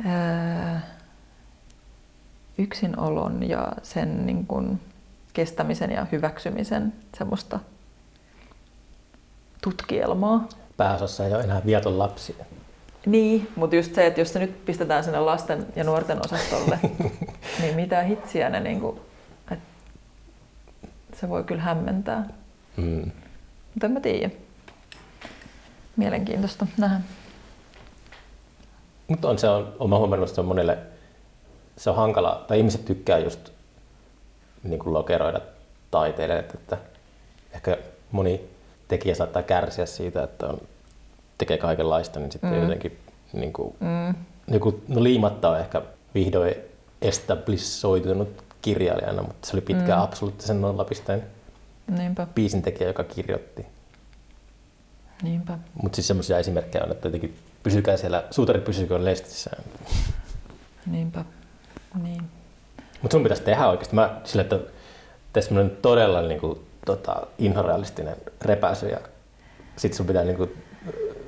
[0.07, 0.81] ää,
[2.59, 4.81] yksinolon ja sen niin kuin
[5.33, 7.61] kestämisen ja hyväksymisen semmoista
[9.63, 10.49] tutkielmaa.
[10.77, 12.37] Pääosassa ei ole enää viaton lapsi.
[13.07, 16.79] Niin, mutta just se, että jos se nyt pistetään sinne lasten ja nuorten osastolle,
[17.61, 19.12] niin mitä hitsiä ne niinku, et
[21.17, 22.29] se voi kyllä hämmentää.
[22.77, 23.11] Mm.
[23.75, 24.31] Mutta en mä tiedä.
[25.97, 27.01] Mielenkiintoista nähdä.
[29.09, 30.79] Mutta on se, on, on mä huomannut, että se on monelle,
[31.77, 33.51] se on hankala, tai ihmiset tykkää just
[34.63, 35.41] niin kuin lokeroida
[35.91, 36.79] taiteilijat, että
[37.53, 37.79] ehkä
[38.11, 38.41] moni
[38.89, 40.59] tekijä saattaa kärsiä siitä, että on,
[41.39, 42.57] tekee kaikenlaista, niin sitten Mm.
[42.57, 42.63] mm.
[42.63, 42.99] jotenkin
[43.33, 44.15] niin kuin, Mm.
[44.47, 45.83] niin kuin, no liimatta on ehkä
[46.15, 46.55] vihdoin
[47.03, 50.05] establissoitunut kirjailijana, mutta se oli pitkään Mm.
[50.05, 51.23] absoluuttisen nollapisteen
[51.97, 53.67] Niinpä, biisintekijä, joka kirjoitti.
[55.23, 55.59] niinpä.
[55.83, 59.65] Mutta siis semmoisia esimerkkejä on, että jotenkin pysykää siellä, suutari pysyköön lestissään.
[60.87, 61.25] Niinpä.
[62.03, 62.23] Niin.
[63.03, 63.95] Mutta sun pitäisi tehdä oikeasti.
[63.95, 64.59] Mä sille, että
[65.33, 68.99] tee semmoinen todella niin kuin, tota, inhorealistinen repäisy ja
[69.77, 70.63] sit sun pitää niin kuin,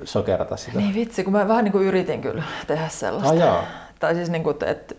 [0.03, 0.77] sokerata sitä.
[0.79, 3.29] Niin vitsi, kun mä vähän niin kuin yritin kyllä tehdä sellaista.
[3.29, 3.63] Ah, jaa.
[3.99, 4.95] Tai siis niin kuin, että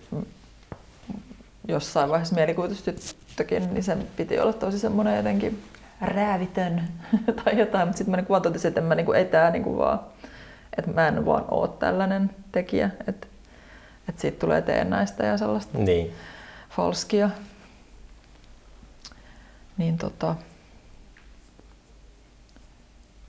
[1.69, 5.63] jossain vaiheessa mielikuvitustyttökin, niin sen piti olla tosi semmoinen jotenkin
[6.01, 6.83] räävitön
[7.45, 9.51] tai jotain, mutta sitten mä niin vaan totesin, että en mä, niin kuin, ei tää
[9.51, 10.01] niin kuin vaan,
[10.79, 13.27] että mä en vaan oo tällainen tekijä, että,
[14.09, 16.13] että siitä tulee teennäistä ja sellaista Niin.
[16.71, 17.31] falskia.
[19.77, 20.35] Niin tota,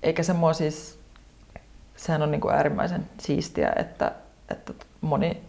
[0.03, 0.99] eikä se mua siis,
[1.95, 4.11] sehän on niin kuin äärimmäisen siistiä, että,
[4.49, 5.41] että moni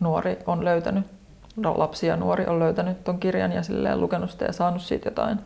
[0.00, 1.06] nuori on löytänyt,
[1.58, 5.08] no, lapsi ja nuori on löytänyt ton kirjan ja silleen lukenut sitä ja saanut siitä
[5.08, 5.38] jotain.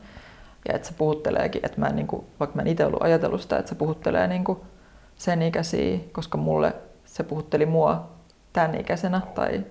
[0.68, 3.40] Ja että se puhutteleekin, että mä en, niin kuin, vaikka mä en itse ollut ajatellut
[3.40, 4.58] sitä, että se puhuttelee niin kuin
[5.16, 8.10] sen ikäisiä, koska mulle se puhutteli mua
[8.52, 9.64] tämän ikäisenä tai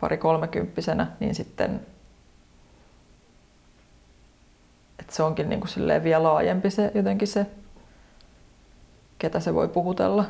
[0.00, 1.80] pari kolmekymppisenä, niin sitten
[4.98, 7.46] että se onkin niin kuin silleen vielä laajempi se jotenkin se,
[9.18, 10.24] ketä se voi puhutella.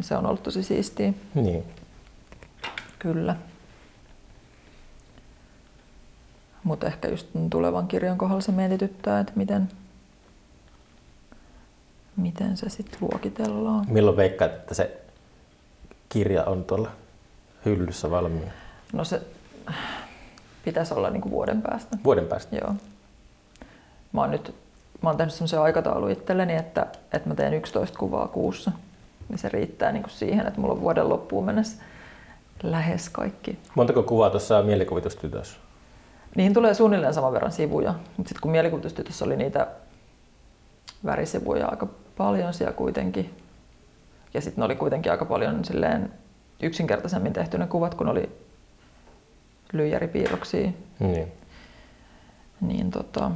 [0.00, 1.12] Se on ollut tosi siistiä.
[1.34, 1.64] niin.
[2.98, 3.36] Kyllä.
[6.64, 9.68] Mutta ehkä just tulevan kirjan kohdalla se mietityttää, että miten,
[12.16, 13.86] miten se sitten luokitellaan.
[13.88, 15.00] Milloin veikkaat, että se
[16.08, 16.90] kirja on tuolla
[17.64, 18.52] hyllyssä valmiina?
[18.92, 19.22] No se
[20.64, 21.98] pitäisi olla niinku vuoden päästä.
[22.04, 22.56] Vuoden päästä?
[22.56, 22.74] Joo.
[24.12, 24.54] Mä oon nyt
[25.02, 28.72] mä oon tehnyt semmoisen aikataulun itselleni, että, että mä teen 11 kuvaa kuussa.
[29.28, 31.82] Niin se riittää niinku siihen, että mulla on vuoden loppuun mennessä
[32.62, 33.58] lähes kaikki.
[33.74, 35.56] Montako kuvaa tuossa mielikuvitustytössä?
[36.36, 39.66] Niihin tulee suunnilleen saman verran sivuja, mutta sitten kun mielikuvitustytössä oli niitä
[41.04, 41.86] värisivuja aika
[42.16, 43.34] paljon siellä kuitenkin,
[44.34, 46.12] ja sitten ne oli kuitenkin aika paljon silleen
[46.62, 48.30] yksinkertaisemmin tehty ne kuvat, kun oli
[49.72, 51.32] lyijäripiirroksia, Niin.
[52.60, 53.30] niin tota,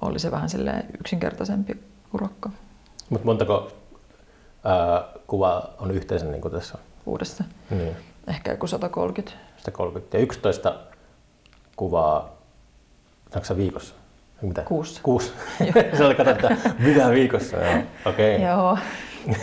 [0.00, 1.76] oli se vähän silleen yksinkertaisempi
[2.14, 2.50] urakka
[3.10, 3.72] Mutta montako
[4.64, 6.78] ää, kuvaa on yhteensä niin kuin tässä?
[7.06, 7.44] uudessa.
[7.70, 7.96] Niin.
[8.28, 9.38] Ehkä joku 130.
[9.56, 10.16] 130.
[10.16, 10.74] Ja 11
[11.76, 12.36] kuvaa,
[13.36, 13.94] onko viikossa?
[14.42, 14.62] Mitä?
[14.62, 15.00] Kuussa.
[15.02, 15.32] Kuusi.
[15.96, 17.56] se oli kato, että mitä viikossa.
[17.56, 17.82] Joo.
[18.04, 18.36] Okei.
[18.36, 18.48] Okay.
[18.48, 18.78] Joo.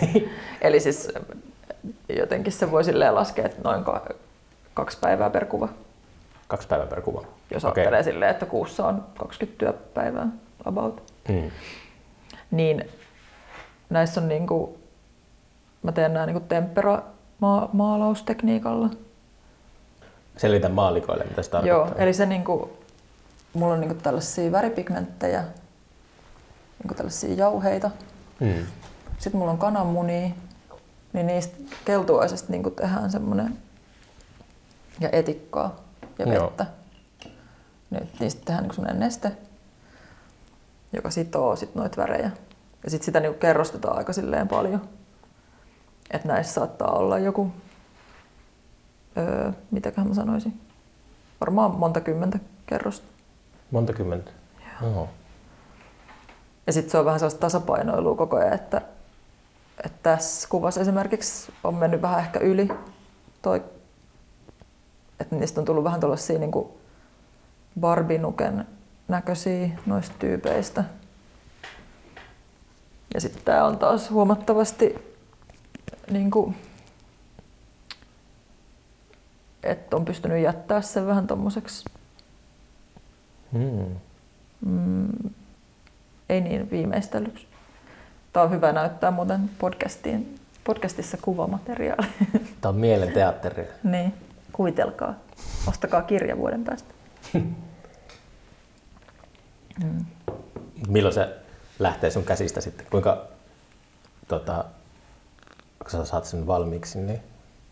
[0.62, 1.12] Eli siis
[2.10, 4.10] jotenkin se voi silleen laskea, että noin ka-
[4.74, 5.70] kaksi päivää per kuva.
[6.48, 7.26] Kaksi päivää per kuva.
[7.52, 7.82] Jos Okei.
[7.82, 10.28] ajattelee silleen, että kuussa on 20 työpäivää
[10.66, 11.04] about.
[11.28, 11.52] Mm.
[12.52, 12.90] Niin
[13.90, 14.80] näissä on niinku,
[15.86, 17.04] mä teen nämä niinku temppera
[17.40, 18.90] maa, maalaustekniikalla.
[20.38, 22.04] Selitän maalikoille, mitä se Joo, tarkoittaa.
[22.04, 22.78] eli se niinku,
[23.54, 25.44] mulla on niinku tällaisia väripigmenttejä,
[26.84, 27.92] niinku tällaisia jauheita.
[28.40, 28.66] Mm.
[29.20, 30.30] Sitten mulla on kananmunia,
[31.14, 31.56] niin niistä
[31.86, 33.58] keltuaisesta niinku tehdään semmoinen
[35.00, 35.76] ja etikkaa
[36.20, 36.44] ja Joo.
[36.46, 36.66] vettä.
[37.90, 39.32] Nyt niistä tehdään niinku semmoinen neste,
[40.94, 42.32] joka sitoo sit noita värejä.
[42.84, 44.90] Ja sitten sitä niinku kerrostetaan aika silleen paljon.
[46.12, 47.52] Että näissä saattaa olla joku,
[49.18, 50.62] öö, mitäköhän mä sanoisin,
[51.40, 53.08] varmaan monta kymmentä kerrosta.
[53.72, 54.32] Monta kymmentä.
[54.82, 55.10] Joo.
[56.68, 58.82] Ja sitten se on vähän sellaista tasapainoilua koko ajan, että,
[59.84, 62.70] että tässä kuvassa esimerkiksi on mennyt vähän ehkä yli
[63.42, 63.64] toi,
[65.20, 66.52] että niistä on tullut vähän tuollaisia niin
[67.80, 68.68] barbinuken
[69.08, 70.84] näköisiä noista tyypeistä.
[73.14, 75.15] Ja sitten tämä on taas huomattavasti
[76.12, 76.56] niin kuin,
[79.64, 81.86] että on pystynyt jättää sen vähän tommoseksi
[83.52, 83.96] Mm.
[84.66, 85.10] mm,
[86.30, 87.48] ei niin viimeistellyksi.
[88.34, 92.08] Tämä on hyvä näyttää muuten podcastiin, podcastissa kuvamateriaali.
[92.62, 93.72] Tämä on mielen teatteria.
[93.84, 94.14] niin,
[94.52, 95.14] kuvitelkaa.
[95.68, 96.94] Ostakaa kirja vuoden päästä.
[99.84, 100.06] Mm.
[100.88, 101.36] Milloin se
[101.80, 102.86] lähtee sun käsistä sitten?
[102.92, 103.28] Kuinka,
[104.28, 104.66] tota,
[105.80, 107.22] kun sä saat sen valmiiksi, niin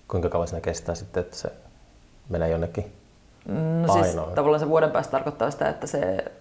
[0.07, 1.51] kuinka kauan siinä kestää sitten, että se
[2.29, 2.93] menee jonnekin?
[3.81, 4.35] No siis Painoa.
[4.35, 6.31] tavallaan se vuoden päästä tarkoittaa sitä, että se,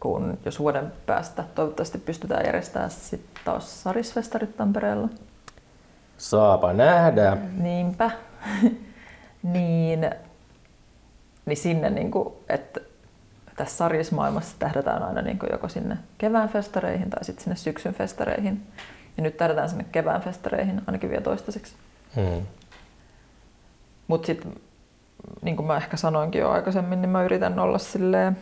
[0.00, 5.08] kun jos vuoden päästä toivottavasti pystytään järjestämään sitten taas Sarisfestarit Tampereella,
[6.18, 7.36] Saapa nähdä.
[7.56, 8.10] Niinpä.
[9.42, 10.10] niin,
[11.46, 12.80] niin sinne, niin kuin, että
[13.56, 18.66] tässä sarjismaailmassa tähdätään aina niin kuin joko sinne kevään festareihin tai sitten sinne syksyn festareihin.
[19.16, 21.74] Ja nyt tähdätään sinne kevään festareihin ainakin vielä toistaiseksi.
[22.16, 22.46] Hmm.
[24.08, 24.54] Mutta sitten,
[25.42, 28.36] niin kuin mä ehkä sanoinkin jo aikaisemmin, niin mä yritän olla silleen...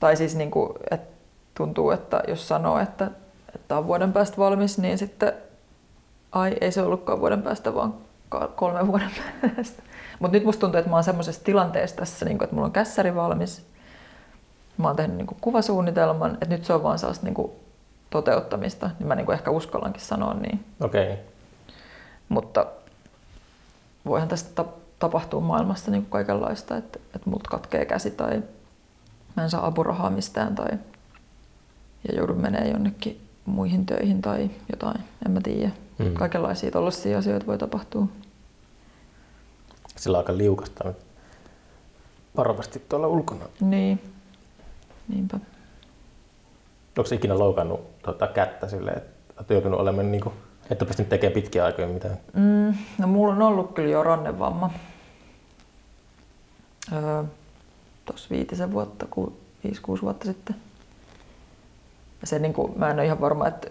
[0.00, 1.16] Tai siis niin kuin, että
[1.54, 3.10] tuntuu, että jos sanoo, että,
[3.54, 5.32] että on vuoden päästä valmis, niin sitten
[6.32, 7.94] ai ei se ollutkaan vuoden päästä, vaan
[8.54, 9.10] kolmen vuoden
[9.40, 9.82] päästä.
[10.18, 12.72] Mutta nyt musta tuntuu, että mä oon semmoisessa tilanteessa tässä, niin kuin, että mulla on
[12.72, 13.66] kässäri valmis.
[14.78, 17.52] Mä oon tehnyt niin kuin kuvasuunnitelman, että nyt se on vaan sellaista niin kuin
[18.10, 18.90] toteuttamista.
[18.98, 20.64] Niin mä niin kuin ehkä uskallankin sanoa niin.
[20.80, 21.12] Okei.
[21.12, 21.24] Okay.
[22.28, 22.66] Mutta
[24.06, 28.42] voihan tästä ta- tapahtua maailmassa niin kuin kaikenlaista, että, että multa katkee käsi tai
[29.36, 30.68] mä en saa apurahaa mistään tai
[32.08, 35.70] ja joudun menee jonnekin muihin töihin tai jotain, en mä tiedä.
[35.98, 36.14] Mm.
[36.14, 38.06] Kaikenlaisia tollaisia asioita voi tapahtua.
[39.96, 40.94] Sillä on aika liukasta
[42.36, 43.44] varovasti tuolla ulkona.
[43.60, 44.12] Niin,
[45.08, 45.40] niinpä.
[46.98, 50.34] Onko se ikinä loukannut tota, kättä silleen, että olet joutunut olemaan niin kuin,
[50.70, 52.16] et ole pystynyt tekemään pitkiä aikoja mitään?
[52.32, 54.70] Mm, no mulla on ollut kyllä jo rannevamma.
[56.92, 57.24] Öö,
[58.04, 60.56] Tuossa viitisen vuotta, ku, viisi, kuusi vuotta sitten.
[62.20, 63.70] Ja se, niin kuin, mä en ole ihan varma, että,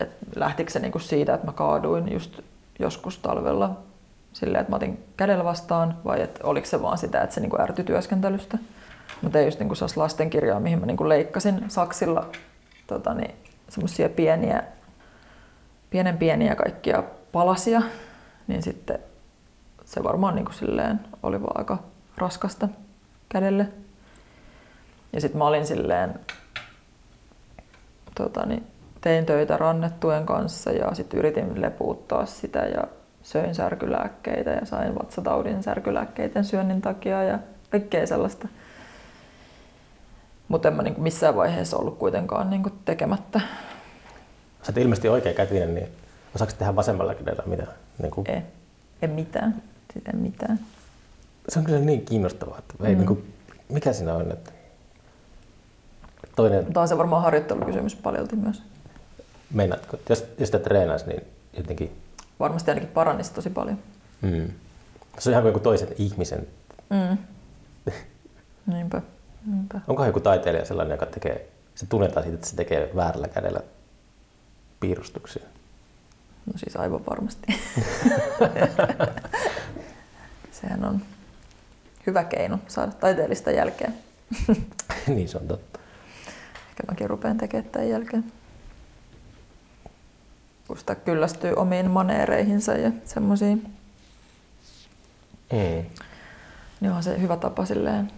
[0.00, 2.40] että lähtikö se niin kuin siitä, että mä kaaduin just
[2.78, 3.76] joskus talvella
[4.32, 7.50] silleen, että mä otin kädellä vastaan, vai että oliko se vaan sitä, että se niin
[7.50, 8.58] kuin ärtyi työskentelystä.
[9.22, 12.30] Mä tein just niin kuin lastenkirjaa, mihin mä niin kuin leikkasin saksilla
[12.86, 13.34] tota, niin,
[13.70, 14.62] semmoisia pieniä,
[15.90, 17.02] pienen pieniä kaikkia
[17.32, 17.82] palasia,
[18.46, 18.98] niin sitten
[19.84, 21.78] se varmaan niin kuin silleen oli vaan aika
[22.16, 22.68] raskasta
[23.28, 23.66] kädelle.
[25.12, 26.20] Ja sitten mä olin silleen,
[28.14, 28.66] tota, niin
[29.00, 32.84] tein töitä rannettujen kanssa ja sitten yritin lepuuttaa sitä ja
[33.22, 37.38] söin särkylääkkeitä ja sain vatsataudin särkylääkkeiden syönnin takia ja
[37.70, 38.48] kaikkea sellaista.
[40.50, 43.40] Mutta en mä niinku missään vaiheessa ollut kuitenkaan niinku tekemättä.
[44.62, 45.88] Sä ilmeisesti oikea kätinen, niin
[46.34, 47.68] osaako tehdä vasemmalla kädellä mitään?
[47.98, 48.42] Niin kuin, Ei,
[49.02, 49.62] en mitään.
[50.14, 50.60] En mitään.
[51.48, 52.98] se on kyllä niin kiinnostavaa, että ei, Mm.
[52.98, 53.34] niin kuin,
[53.68, 54.50] mikä siinä on, että
[56.36, 58.62] toinen, Mutta on se varmaan harjoittelukysymys paljolti myös.
[59.54, 61.22] meinaatko, jos, jos sitä treenaisi, niin
[61.56, 61.96] jotenkin,
[62.40, 63.78] Varmasti ainakin paranisi tosi paljon.
[64.22, 64.48] mm.
[65.18, 66.46] se on ihan kuin joku toisen ihmisen.
[66.90, 67.18] Mm.
[68.66, 69.02] Niinpä.
[69.46, 69.80] Niinpä.
[69.88, 73.60] Onko joku taiteilija sellainen, joka tekee, se tunnetaan siitä, että se tekee väärällä kädellä
[74.80, 75.42] piirustuksia?
[76.46, 77.46] No siis aivan varmasti.
[80.60, 81.02] Sehän on
[82.06, 83.90] hyvä keino saada taiteellista jälkeä.
[85.14, 85.80] niin se on totta.
[86.70, 88.24] Ehkä mäkin rupean tekemään tämän jälkeen.
[90.66, 93.74] Kun sitä kyllästyy omiin maneereihinsa ja semmoisiin.
[95.52, 95.84] Mm.
[96.80, 98.12] Niin onhan se hyvä tapa silleen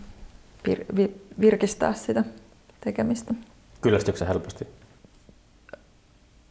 [0.67, 2.25] vir, vi, virkistää sitä
[2.81, 3.35] tekemistä.
[3.81, 4.69] Kyllästyykö se helposti?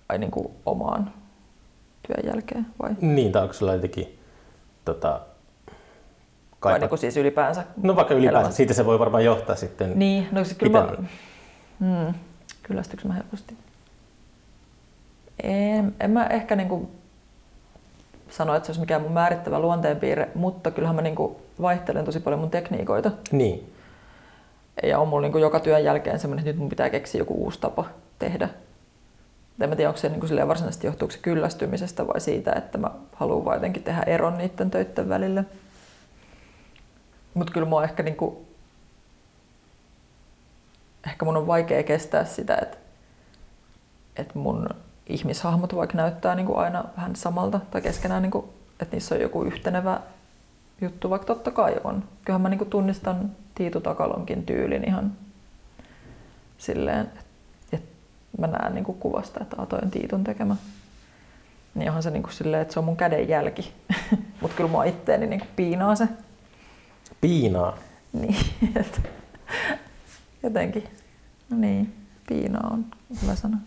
[0.09, 1.14] Ai niin kuin omaan
[2.07, 2.91] työn jälkeen vai?
[3.01, 4.20] Niin, tai onko sulla jotenkin
[4.86, 5.22] tota,
[6.64, 7.64] Vai kaipa- niin kuin siis ylipäänsä?
[7.84, 8.57] No vaikka ylipäänsä, elämässä?
[8.57, 9.99] siitä se voi varmaan johtaa sitten.
[9.99, 10.95] Niin, no siis kyllä mä,
[11.80, 12.14] hmm,
[12.64, 13.55] kyllästyykö mä helposti?
[15.43, 16.89] En, en mä ehkä niinku
[18.30, 22.39] sano, että se olisi mikään mun määrittävä luonteenpiirre, mutta kyllähän mä niinku vaihtelen tosi paljon
[22.39, 23.12] mun tekniikoita.
[23.32, 23.74] Niin.
[24.84, 27.59] Ja on mulla niinku joka työn jälkeen semmoinen, että nyt mun pitää keksiä joku uusi
[27.59, 27.86] tapa
[28.19, 28.49] tehdä.
[29.61, 32.91] En mä tiedä, onko se niinku silleen varsinaisesti johtuuko se kyllästymisestä vai siitä, että mä
[33.13, 35.43] haluan vaan jotenkin tehdä eron niiden töiden välillä.
[37.34, 38.45] Mutta kyllä mua ehkä, niinku,
[41.07, 42.78] ehkä mun on vaikea kestää sitä, että,
[44.15, 44.69] että mun
[45.07, 49.99] ihmishahmot vaikka näyttää niinku aina vähän samalta tai keskenään, niinku, että niissä on joku yhtenevä
[50.82, 52.03] juttu, vaikka totta kai on.
[52.25, 55.11] Kyllähän mä niinku tunnistan Tiitu Takalonkin tyylin ihan
[56.57, 57.11] silleen,
[57.73, 57.88] että
[58.38, 60.55] mä näen niinku kuvasta, että "Aa, toi on Tiitun tekemä.
[61.75, 63.73] Niin onhan se niinku silleen, että se on mun käden jälki.
[64.41, 66.07] Mutta kyllä mua itteeni niinku piinaa se.
[67.21, 67.77] Piinaa.
[68.13, 68.36] Niin,
[68.79, 69.01] että
[70.43, 70.84] jotenkin.
[71.49, 71.93] No niin,
[72.27, 72.86] piinaa on
[73.21, 73.57] hyvä sana.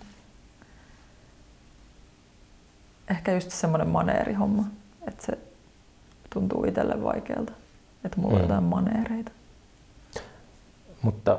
[3.11, 4.65] Ehkä just semmoinen maneerihomma,
[5.09, 5.39] että se
[6.35, 7.53] tuntuu itselle vaikealta,
[8.05, 8.43] että mulla on Mm.
[8.43, 9.31] jotain maneereita.
[11.03, 11.39] Mutta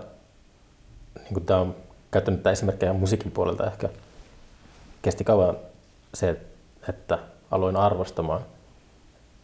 [1.29, 1.75] niin tämä on
[2.11, 3.89] käyttänyt tätä esimerkkejä musiikin puolelta ehkä.
[5.01, 5.57] Kesti kauan
[6.13, 6.41] se,
[6.89, 7.19] että
[7.51, 8.41] aloin arvostamaan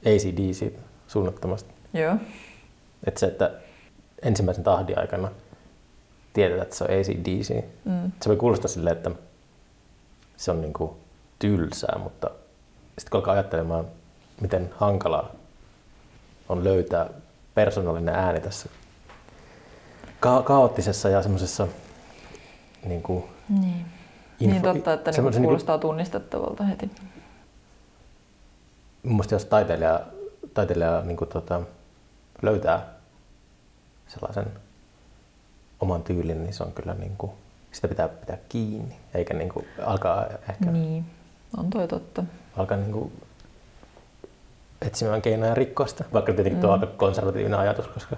[0.06, 0.74] ACDC
[1.08, 1.70] suunnattomasti.
[1.94, 2.16] Joo,
[3.08, 3.52] Että se, että
[4.24, 5.32] ensimmäisen tahdin aikana
[6.34, 7.64] tiedetään, että se on ACDC.
[7.86, 8.12] mm.
[8.22, 9.12] Se voi kuulostaa silleen, että
[10.38, 10.92] se on niin kuin
[11.40, 12.30] tylsää, mutta
[12.88, 13.86] sitten kun alkaa ajattelemaan,
[14.42, 15.32] miten hankalaa
[16.52, 17.10] on löytää
[17.56, 18.70] persoonallinen ääni tässä
[20.20, 21.68] ka- kaoottisessa ja semmoisessa
[22.86, 23.86] niin kuin niin.
[24.40, 26.92] niin totta, että niinku semmoisen kuulostaa tunnistettavalta heti.
[29.04, 30.00] Mun mielestä jos taiteilija,
[30.54, 31.62] taiteilija niin kuin, tota,
[32.42, 32.88] löytää
[34.08, 34.46] sellaisen
[35.80, 37.32] oman tyylin, niin se on kyllä niin kuin,
[37.72, 41.06] sitä pitää pitää kiinni, eikä niin kuin, alkaa ehkä Niin,
[41.58, 42.24] on toi totta.
[42.58, 43.12] alkaa niin kuin,
[44.82, 46.06] etsimään keinoja rikkoa sitä.
[46.14, 48.18] Vaikka tietenkin tuo on aika konservatiivinen ajatus, koska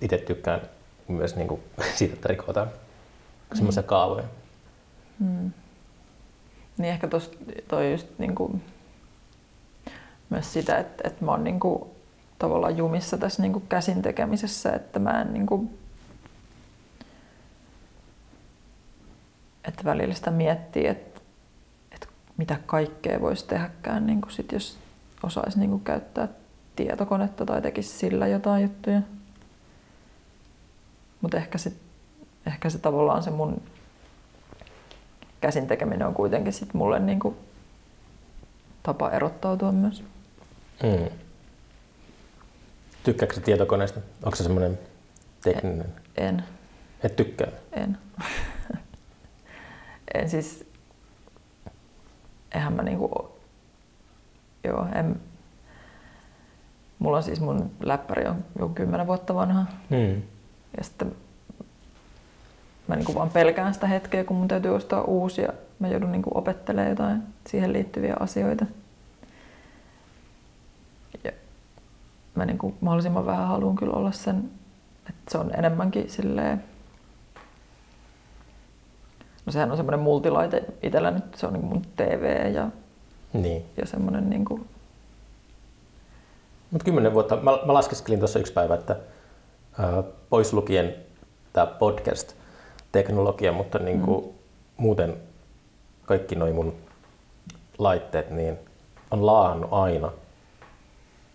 [0.00, 0.60] itse tykkään
[1.08, 1.60] myös niin kuin,
[1.96, 2.68] siitä, että rikotaan
[3.54, 4.24] semmoisia kaavoja.
[5.18, 5.50] Mm.
[6.78, 7.30] Niin ehkä tos,
[7.68, 8.60] toi just niinku,
[10.30, 11.96] myös sitä, että, että mä oon niinku,
[12.38, 15.70] tavallaan jumissa tässä niinku käsin tekemisessä, että mä en niinku,
[19.64, 21.20] että välillä sitä miettii, että,
[21.92, 24.78] että mitä kaikkea voisi tehdäkään, niinku sit jos
[25.22, 26.28] osaisi niinku käyttää
[26.76, 29.00] tietokonetta tai tekisi sillä jotain juttuja.
[31.20, 31.76] Mutta ehkä, sit,
[32.46, 33.62] ehkä se tavallaan se mun
[35.40, 37.36] käsin tekeminen on kuitenkin sit mulle niinku
[38.82, 40.04] tapa erottautua myös.
[40.82, 41.08] Mm.
[43.02, 44.00] Tykkääkö tietokoneesta?
[44.22, 44.78] Onko se semmoinen
[45.42, 45.94] tekninen?
[46.16, 46.44] En,
[47.02, 47.48] Et tykkää?
[47.72, 47.98] en.
[50.14, 50.64] en siis,
[52.54, 53.37] eihän mä niinku,
[54.64, 55.20] joo, en,
[56.98, 60.22] mulla on siis mun läppäri on jo kymmenen vuotta vanha Mm.
[60.76, 61.12] ja sitten
[62.88, 65.48] mä niinku vaan pelkään sitä hetkeä, kun mun täytyy ostaa uusi ja
[65.78, 68.66] mä joudun niinku opettelemaan jotain siihen liittyviä asioita.
[71.24, 71.32] Ja
[72.34, 74.50] mä niinku mahdollisimman vähän haluan kyllä olla sen,
[75.08, 76.64] että se on enemmänkin silleen,
[79.46, 82.68] no sehän on semmoinen multilaite itsellä nyt, se on niinku mun TV ja,
[83.32, 83.64] Niin.
[83.76, 84.66] ja semmoinen niinku,
[86.70, 88.96] Mutta kymmenen vuotta, mä, mä laskeskelin tuossa yksi päivä, että
[89.78, 90.94] ää, pois lukien
[91.52, 94.32] tämä podcast-teknologia, mutta niin kuin mm.
[94.76, 95.16] muuten
[96.06, 96.74] kaikki noin mun
[97.78, 98.58] laitteet niin
[99.10, 100.12] on laahannut aina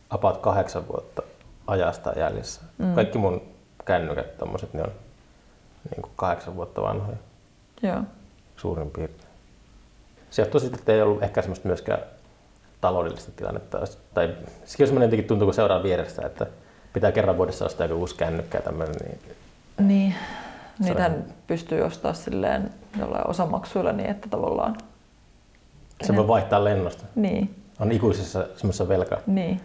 [0.10, 1.22] about kahdeksan vuotta
[1.68, 2.62] ajasta jäljessä.
[2.78, 2.96] Mm.
[2.96, 3.42] Kaikki mun
[3.86, 4.92] kännykät tommoset, ne on
[5.92, 7.18] niin kuin kahdeksan vuotta vanhoja
[7.82, 8.02] joo,
[8.58, 9.23] suurin piirtein.
[10.34, 12.00] Se johtuu siitä, että ei ollut ehkä semmoista myöskään
[12.82, 13.80] taloudellista tilannetta.
[14.14, 16.46] Tai sekin on semmoinen jotenkin tuntuu, kun seuraa vierestä, että
[16.94, 18.96] pitää kerran vuodessa ostaa joku uusi kännykkä tämmöinen.
[18.96, 19.20] Niin
[19.78, 20.16] niin.
[20.80, 22.70] Niitähän pystyy ostaa silleen
[23.00, 24.78] jollain osamaksuilla niin, että tavallaan...
[26.04, 27.04] se voi vaihtaa lennosta.
[27.16, 29.62] Niin, On ikuisessa semmoisessa velka niin,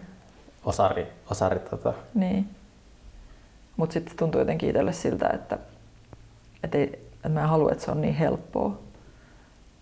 [0.65, 1.93] osari, osari tota.
[2.13, 2.49] niin.
[3.77, 5.57] Mutta sitten tuntuu jotenkin itselle siltä, että,
[6.63, 6.83] että, ei,
[7.15, 8.88] että mä en halua, että se on niin helppoa.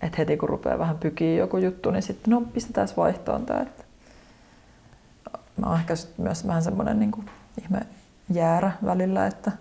[0.02, 3.62] Että heti kun rupeaa vähän pykiä joku juttu, niin sitten no pistetään vaihtoon tämä.
[3.62, 3.84] Että,
[5.58, 7.26] mä oon ehkä myös vähän semmoinen niin
[7.62, 7.80] ihme
[8.34, 9.52] jäärä välillä, että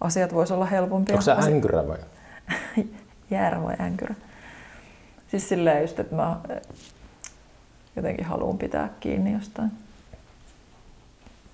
[0.00, 1.12] asiat voisi olla helpompia.
[1.12, 1.98] Onko se änkyrä vai?
[3.30, 4.14] jäärä vai änkyrä?
[5.28, 6.40] Siis silleen just, että mä
[7.96, 9.70] jotenkin haluan pitää kiinni jostain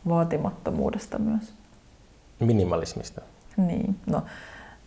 [0.09, 1.53] vaatimattomuudesta myös.
[2.41, 3.21] Minimalismista.
[3.57, 4.23] Niin, no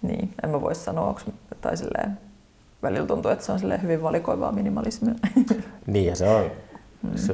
[0.02, 1.26] niin, en mä voi sanoa, onks,
[1.62, 2.18] tai silleen,
[2.84, 5.14] välillä tuntuu, että se on hyvin valikoivaa minimalismia.
[5.88, 6.52] Niin ja se on.
[7.02, 7.18] Mm.
[7.18, 7.34] Se,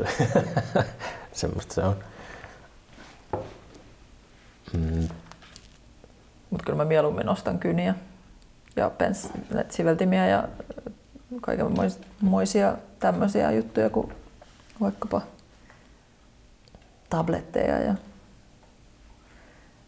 [1.34, 1.96] semmoista se on.
[4.74, 5.08] Mm.
[6.50, 7.96] Mutta kyllä mä mieluummin ostan kyniä
[8.76, 9.30] ja pens,
[9.70, 10.48] siveltimiä ja
[11.42, 14.14] kaikenmoisia tämmöisiä juttuja kuin
[14.82, 15.22] vaikkapa
[17.10, 17.96] tabletteja ja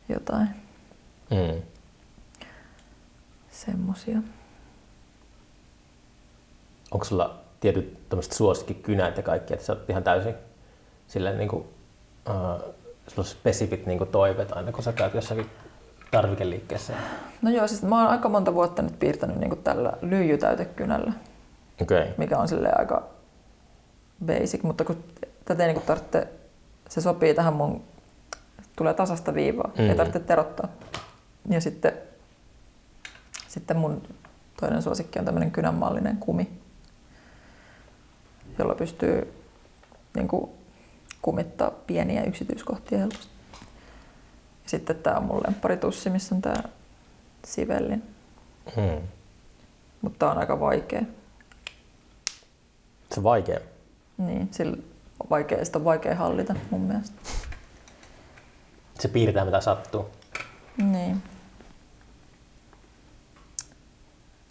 [0.10, 0.48] jotain
[1.32, 1.62] Mm.
[3.52, 4.18] semmosia.
[6.92, 10.36] Onko sulla tietyt tämmöiset suosikkikynät ja kaikki, että sä oot ihan täysin
[11.08, 11.64] silleen niin kuin,
[12.30, 12.36] uh,
[13.08, 15.50] sulla on spesifit niin kuin toiveet aina, kun sä käyt jossakin
[16.12, 16.94] tarvikeliikkeessä?
[17.42, 21.14] No joo, siis mä oon aika monta vuotta nyt piirtänyt niin tällä lyijytäytekynällä.
[21.82, 22.08] Okay.
[22.18, 23.04] mikä on silleen aika
[24.26, 25.04] basic, mutta kun
[25.46, 26.28] tätä ei niin tarvitse,
[26.90, 27.84] se sopii tähän mun,
[28.76, 29.90] tulee tasasta viivaa, mm-hmm.
[29.90, 30.68] ei tarvitse terottaa.
[31.50, 31.94] Ja sitten,
[33.48, 34.02] sitten mun
[34.60, 36.61] toinen suosikki on tämmöinen kynänmallinen kumi,
[38.62, 39.34] jolla pystyy
[40.16, 40.52] niin kuin,
[41.22, 43.32] kumittaa pieniä yksityiskohtia helposti.
[44.64, 46.64] Ja sitten tämä on mun lempparitussi, missä on tämä
[47.46, 48.04] sivellin,
[48.76, 49.08] Hmm.
[50.02, 51.02] mutta tää on aika vaikea.
[53.12, 53.60] Se on vaikea.
[54.18, 54.78] Niin, sillä
[55.20, 57.16] on vaikea, sitä on vaikea hallita mun mielestä.
[59.00, 60.10] Se piirtää mitä sattuu.
[60.78, 61.24] Niin.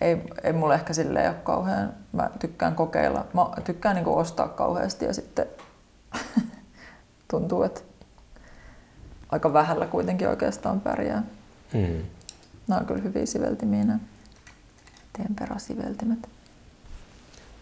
[0.01, 5.05] Ei, ei mulle ehkä silleen ole kauhean, mä tykkään kokeilla, mä tykkään niinku ostaa kauheasti
[5.05, 5.47] ja sitten
[7.31, 7.81] tuntuu, että
[9.29, 11.23] aika vähällä kuitenkin oikeastaan pärjää.
[11.73, 12.03] Hmm.
[12.69, 13.99] Nämä on kyllä hyviä siveltimiä nämä
[15.13, 16.29] temperasiveltimet.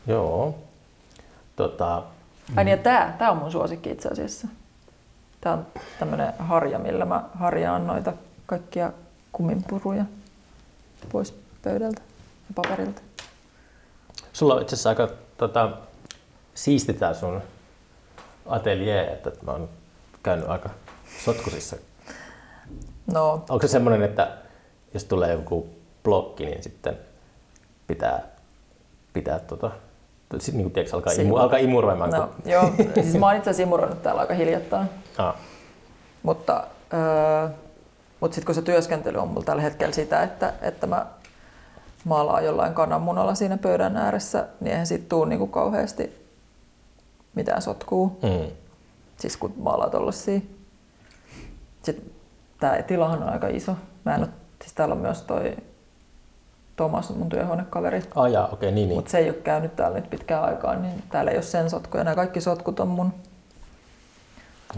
[0.07, 0.59] Joo.
[1.57, 2.03] Tota,
[2.57, 4.49] Ai niin, ja tää, tää on mun suosikki itse asiassa.
[5.41, 5.67] Tää on
[5.99, 8.13] tämmönen harja, millä mä harjaan noita
[8.47, 8.93] kaikkia
[9.33, 10.05] kuminpuruja
[11.13, 12.08] pois pöydältä
[12.55, 13.03] paperilta.
[14.33, 15.71] sulla on itse asiassa aika tota,
[16.55, 17.43] siisti tää sun
[18.47, 19.69] atelier, että mä oon
[20.23, 20.71] käynyt aika
[21.25, 21.77] sotkusissa.
[23.13, 24.37] No, Onko se semmoinen, että
[24.95, 25.69] jos tulee joku
[26.05, 26.99] blokki, niin sitten
[27.87, 28.23] pitää,
[29.13, 29.71] pitää tota,
[30.39, 32.11] sit, niin tiedätkö, alkaa, imu, alkaa imuroimaan.
[32.11, 32.73] no kun- joo,
[33.03, 34.89] siis mä oon itse asiassa imuroinut täällä aika hiljattain.
[35.19, 35.35] Ah,
[36.23, 37.49] Mutta, öö,
[38.21, 41.07] mutta sitten kun se työskentely on mulla tällä hetkellä sitä, että, että mä
[42.09, 46.27] maalaan jollain kananmunalla siinä pöydän ääressä, niin eihän siitä tuu niinku kauheasti
[47.35, 48.19] mitään sotkuu.
[48.23, 48.51] mm.
[49.17, 50.41] Siis kun maalaa tollasia.
[51.83, 52.05] Sitten
[52.61, 53.73] tää tilahan on aika iso.
[54.05, 54.29] Mä en oo,
[54.63, 55.57] siis täällä on myös toi
[56.77, 58.03] Tomas, mun työhuonekaveri.
[58.15, 58.97] ah jaa, okei, niin, niin.
[58.99, 62.05] Mutta se ei ole käynyt täällä nyt pitkään aikaa, niin täällä ei ole sen sotkuja.
[62.05, 63.13] Nämä kaikki sotkut on mun.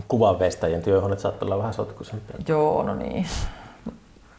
[0.08, 2.36] Kuvanvestäjien työhuoneet saattaa olla vähän sotkuisempia.
[2.48, 3.26] Joo, no niin.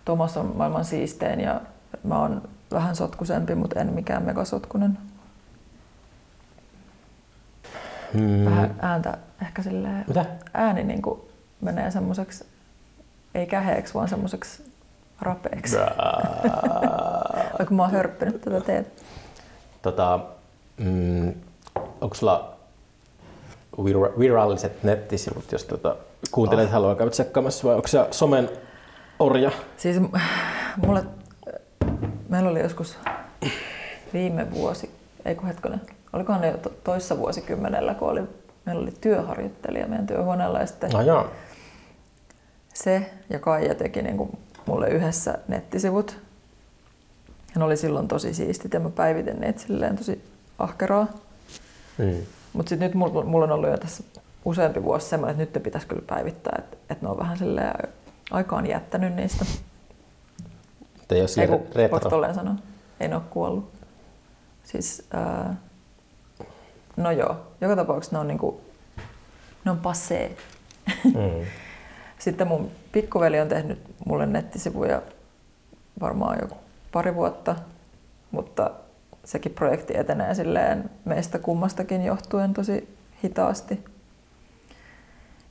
[0.06, 1.62] Tomas on maailman siistein ja
[2.04, 4.98] mä oon vähän sotkusempi, mutta en mikään megasotkunen.
[8.14, 8.46] Mm.
[8.46, 10.26] Vähän ääntä ehkä silleen, Mitä?
[10.54, 11.22] ääni niin kuin
[11.62, 12.46] menee semmoiseksi,
[13.36, 14.72] ei käheeksi, vaan semmoiseksi
[15.22, 15.78] rapeeksi.
[17.60, 18.90] Vaikka mä oon hörppinyt tätä teetä.
[19.82, 20.20] tota,
[20.78, 21.34] mm,
[22.02, 22.56] onko sulla
[23.78, 25.96] vir- viralliset nettisivut, jos tota,
[26.32, 26.72] kuuntelet oh.
[26.72, 28.50] haluaa käydä tsekkaamassa vai onko se somen
[29.20, 29.52] orja?
[29.78, 29.98] Siis
[30.78, 31.04] mulle,
[32.32, 32.98] meillä oli joskus
[34.14, 34.92] viime vuosi,
[35.26, 35.82] ei kun hetkonen,
[36.14, 38.22] olikohan ne jo to- toissa vuosikymmenellä, kun oli,
[38.66, 41.30] meillä oli työharjoittelija meidän työhuoneella ja sitten joo.
[42.74, 46.18] se ja Kaija teki niin kuin mulle yhdessä nettisivut.
[47.28, 50.24] Ja ne oli silloin tosi siistit ja mä päivitin niitä silleen tosi
[50.60, 51.08] ahkeraa.
[51.98, 52.16] Mm.
[52.54, 54.04] Mutta sitten nyt mulla, mulla on ollut jo tässä
[54.46, 57.74] useampi vuosi semmoinen, että nyt ne pitäisi kyllä päivittää, että, että ne on vähän silleen
[58.32, 59.46] aikaan jättänyt niistä.
[61.12, 62.00] Ei ole Ei kun, retro.
[62.00, 62.56] tolleen sanoa?
[63.00, 63.72] Ei ne ole kuollut.
[64.64, 65.56] Siis, ää,
[66.98, 68.62] no joo, joka tapauksessa ne on niinku,
[69.66, 70.32] ne on passé.
[71.04, 71.46] Mm.
[72.20, 75.02] Sitten mun pikkuveli on tehnyt mulle nettisivuja
[76.02, 76.58] varmaan jo
[76.92, 77.56] pari vuotta,
[78.32, 78.72] mutta
[79.24, 83.86] sekin projekti etenee silleen meistä kummastakin johtuen tosi hitaasti.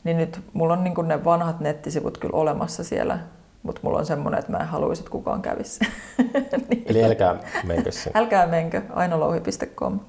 [0.05, 3.19] Niin nyt mulla on niin ne vanhat nettisivut kyllä olemassa siellä,
[3.63, 5.81] mutta mulla on semmoinen, että mä en haluaisi, että kukaan kävisi.
[6.69, 6.85] niin.
[6.87, 8.21] Eli älkää menkö sinne.
[8.21, 10.01] Älkää menkö, ainolouhi.com.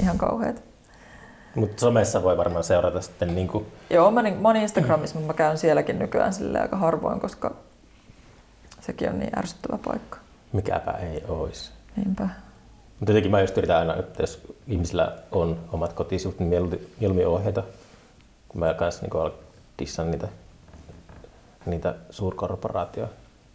[0.00, 0.62] Ihan kauheat.
[1.54, 3.66] Mutta somessa voi varmaan seurata sitten niin kuin...
[3.90, 7.54] Joo, mä, niin, mä oon Instagramissa, mutta mä käyn sielläkin nykyään sille aika harvoin, koska
[8.80, 10.18] sekin on niin ärsyttävä paikka.
[10.52, 11.70] Mikäpä ei olisi.
[11.96, 12.28] Niinpä.
[13.00, 16.48] Mutta jotenkin mä just yritän aina, että jos ihmisillä on omat kotisivut, niin
[17.00, 17.62] mieluummin, ohjeita,
[18.48, 19.32] kun mä kanssa niin
[19.78, 20.28] dissan niitä,
[21.66, 23.14] niitä suurkorporaatioita,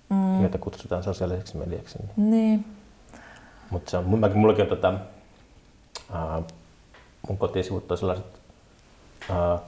[0.09, 0.41] mm.
[0.41, 1.97] joita kutsutaan sosiaaliseksi mediaksi.
[1.97, 2.31] Niin.
[2.31, 2.65] niin.
[3.69, 4.93] Mutta se on, mäkin, mullakin on tota,
[6.09, 6.45] uh,
[7.27, 8.25] mun kotisivut on sellaiset,
[9.29, 9.59] uh,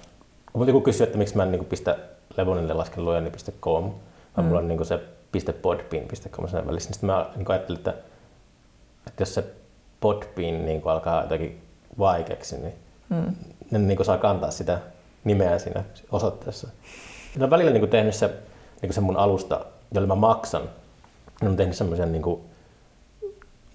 [0.53, 1.97] kun joku kysyy, että miksi mä en niin pistä
[2.37, 3.93] Levonille lasken lujani.com, vaan
[4.37, 4.43] mm.
[4.43, 4.99] mulla on niin se
[5.61, 7.93] .podbean.com sen välissä, niin sitten mä niin ajattelin, että,
[9.07, 9.43] että jos se
[9.99, 11.61] Podbean niin alkaa jotenkin
[11.99, 12.73] vaikeaksi, niin
[13.09, 13.35] mm.
[13.71, 14.79] ne niin saa kantaa sitä
[15.23, 16.67] nimeä siinä osoitteessa.
[17.39, 18.29] Ja välillä niin tehnyt se,
[18.81, 20.61] niin se mun alusta, jolle mä maksan,
[21.41, 22.39] ne on tehnyt semmoisen niin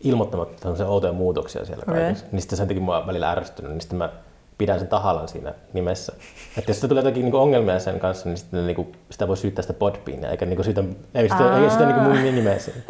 [0.00, 2.00] ilmoittamatta tämmöisiä outoja muutoksia siellä okay.
[2.00, 2.26] kaikessa.
[2.32, 4.10] Niin sitten se jotenkin mua välillä ärsystynyt, niin sitten mä
[4.58, 6.12] pidän sen tahallaan siinä nimessä.
[6.58, 9.62] Että jos sitä tulee jotakin niinku ongelmia sen kanssa, niin sitten niinku, sitä voi syyttää
[9.62, 10.84] sitä podbeania, eikä niinku syytä,
[11.14, 12.80] ei sitä, ei sitä niinku mun nimeä siinä.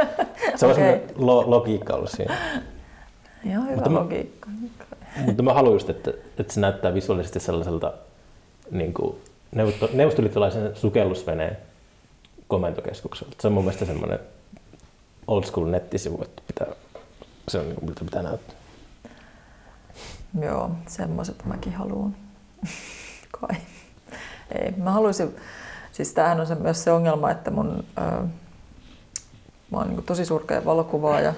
[0.57, 0.85] Se on okay.
[0.85, 2.35] semmoinen lo, logiikka ollut siinä.
[3.45, 4.49] Joo, hyvä mutta logiikka.
[4.49, 7.93] Mä, mutta mä haluan just, että, että se näyttää visuaalisesti sellaiselta
[8.71, 9.17] niin kuin
[9.93, 11.57] neuvostoliittolaisen sukellusveneen
[12.49, 13.37] komentokeskukselta.
[13.41, 14.19] Se on mun mielestä semmoinen
[15.27, 16.67] old school nettisivu, että pitää
[17.49, 18.57] se on niin miltä pitää näyttää.
[20.41, 22.17] Joo, semmoiset mäkin haluan.
[23.41, 23.57] Kai.
[24.55, 25.37] Ei, mä haluaisin,
[25.93, 28.01] siis tämähän on se, myös se ongelma, että mun, ö,
[29.71, 31.35] mä oon niin tosi surkea valokuvaaja.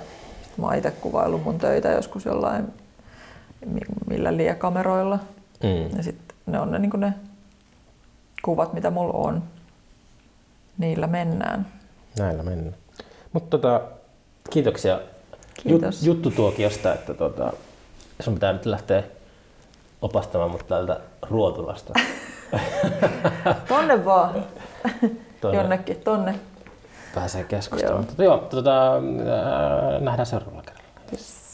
[0.56, 2.72] Mä oon itse kuvaillut mun töitä joskus jollain
[4.08, 5.18] millä liekameroilla.
[5.62, 5.96] Mm.
[5.96, 7.14] Ja sitten ne on ne, niin ne
[8.42, 9.42] kuvat, mitä mulla on.
[10.78, 11.66] Niillä mennään.
[12.18, 12.74] Näillä mennään.
[13.32, 13.80] Mutta tota,
[14.50, 15.00] kiitoksia
[15.62, 16.02] Kiitos.
[16.02, 17.52] Jut, juttutuokiosta, että tota,
[18.20, 19.02] sun pitää nyt lähteä
[20.02, 21.92] opastamaan mut täältä Ruotulasta.
[23.68, 24.44] tonne vaan.
[25.40, 25.58] Tonne.
[25.58, 26.34] Jonnekin, tonne.
[27.14, 28.06] Pääsee keskustelemaan.
[28.18, 28.24] Joo.
[28.24, 30.90] Joo, tota, äh, nähdään seuraavalla kerralla.
[31.12, 31.49] Yes.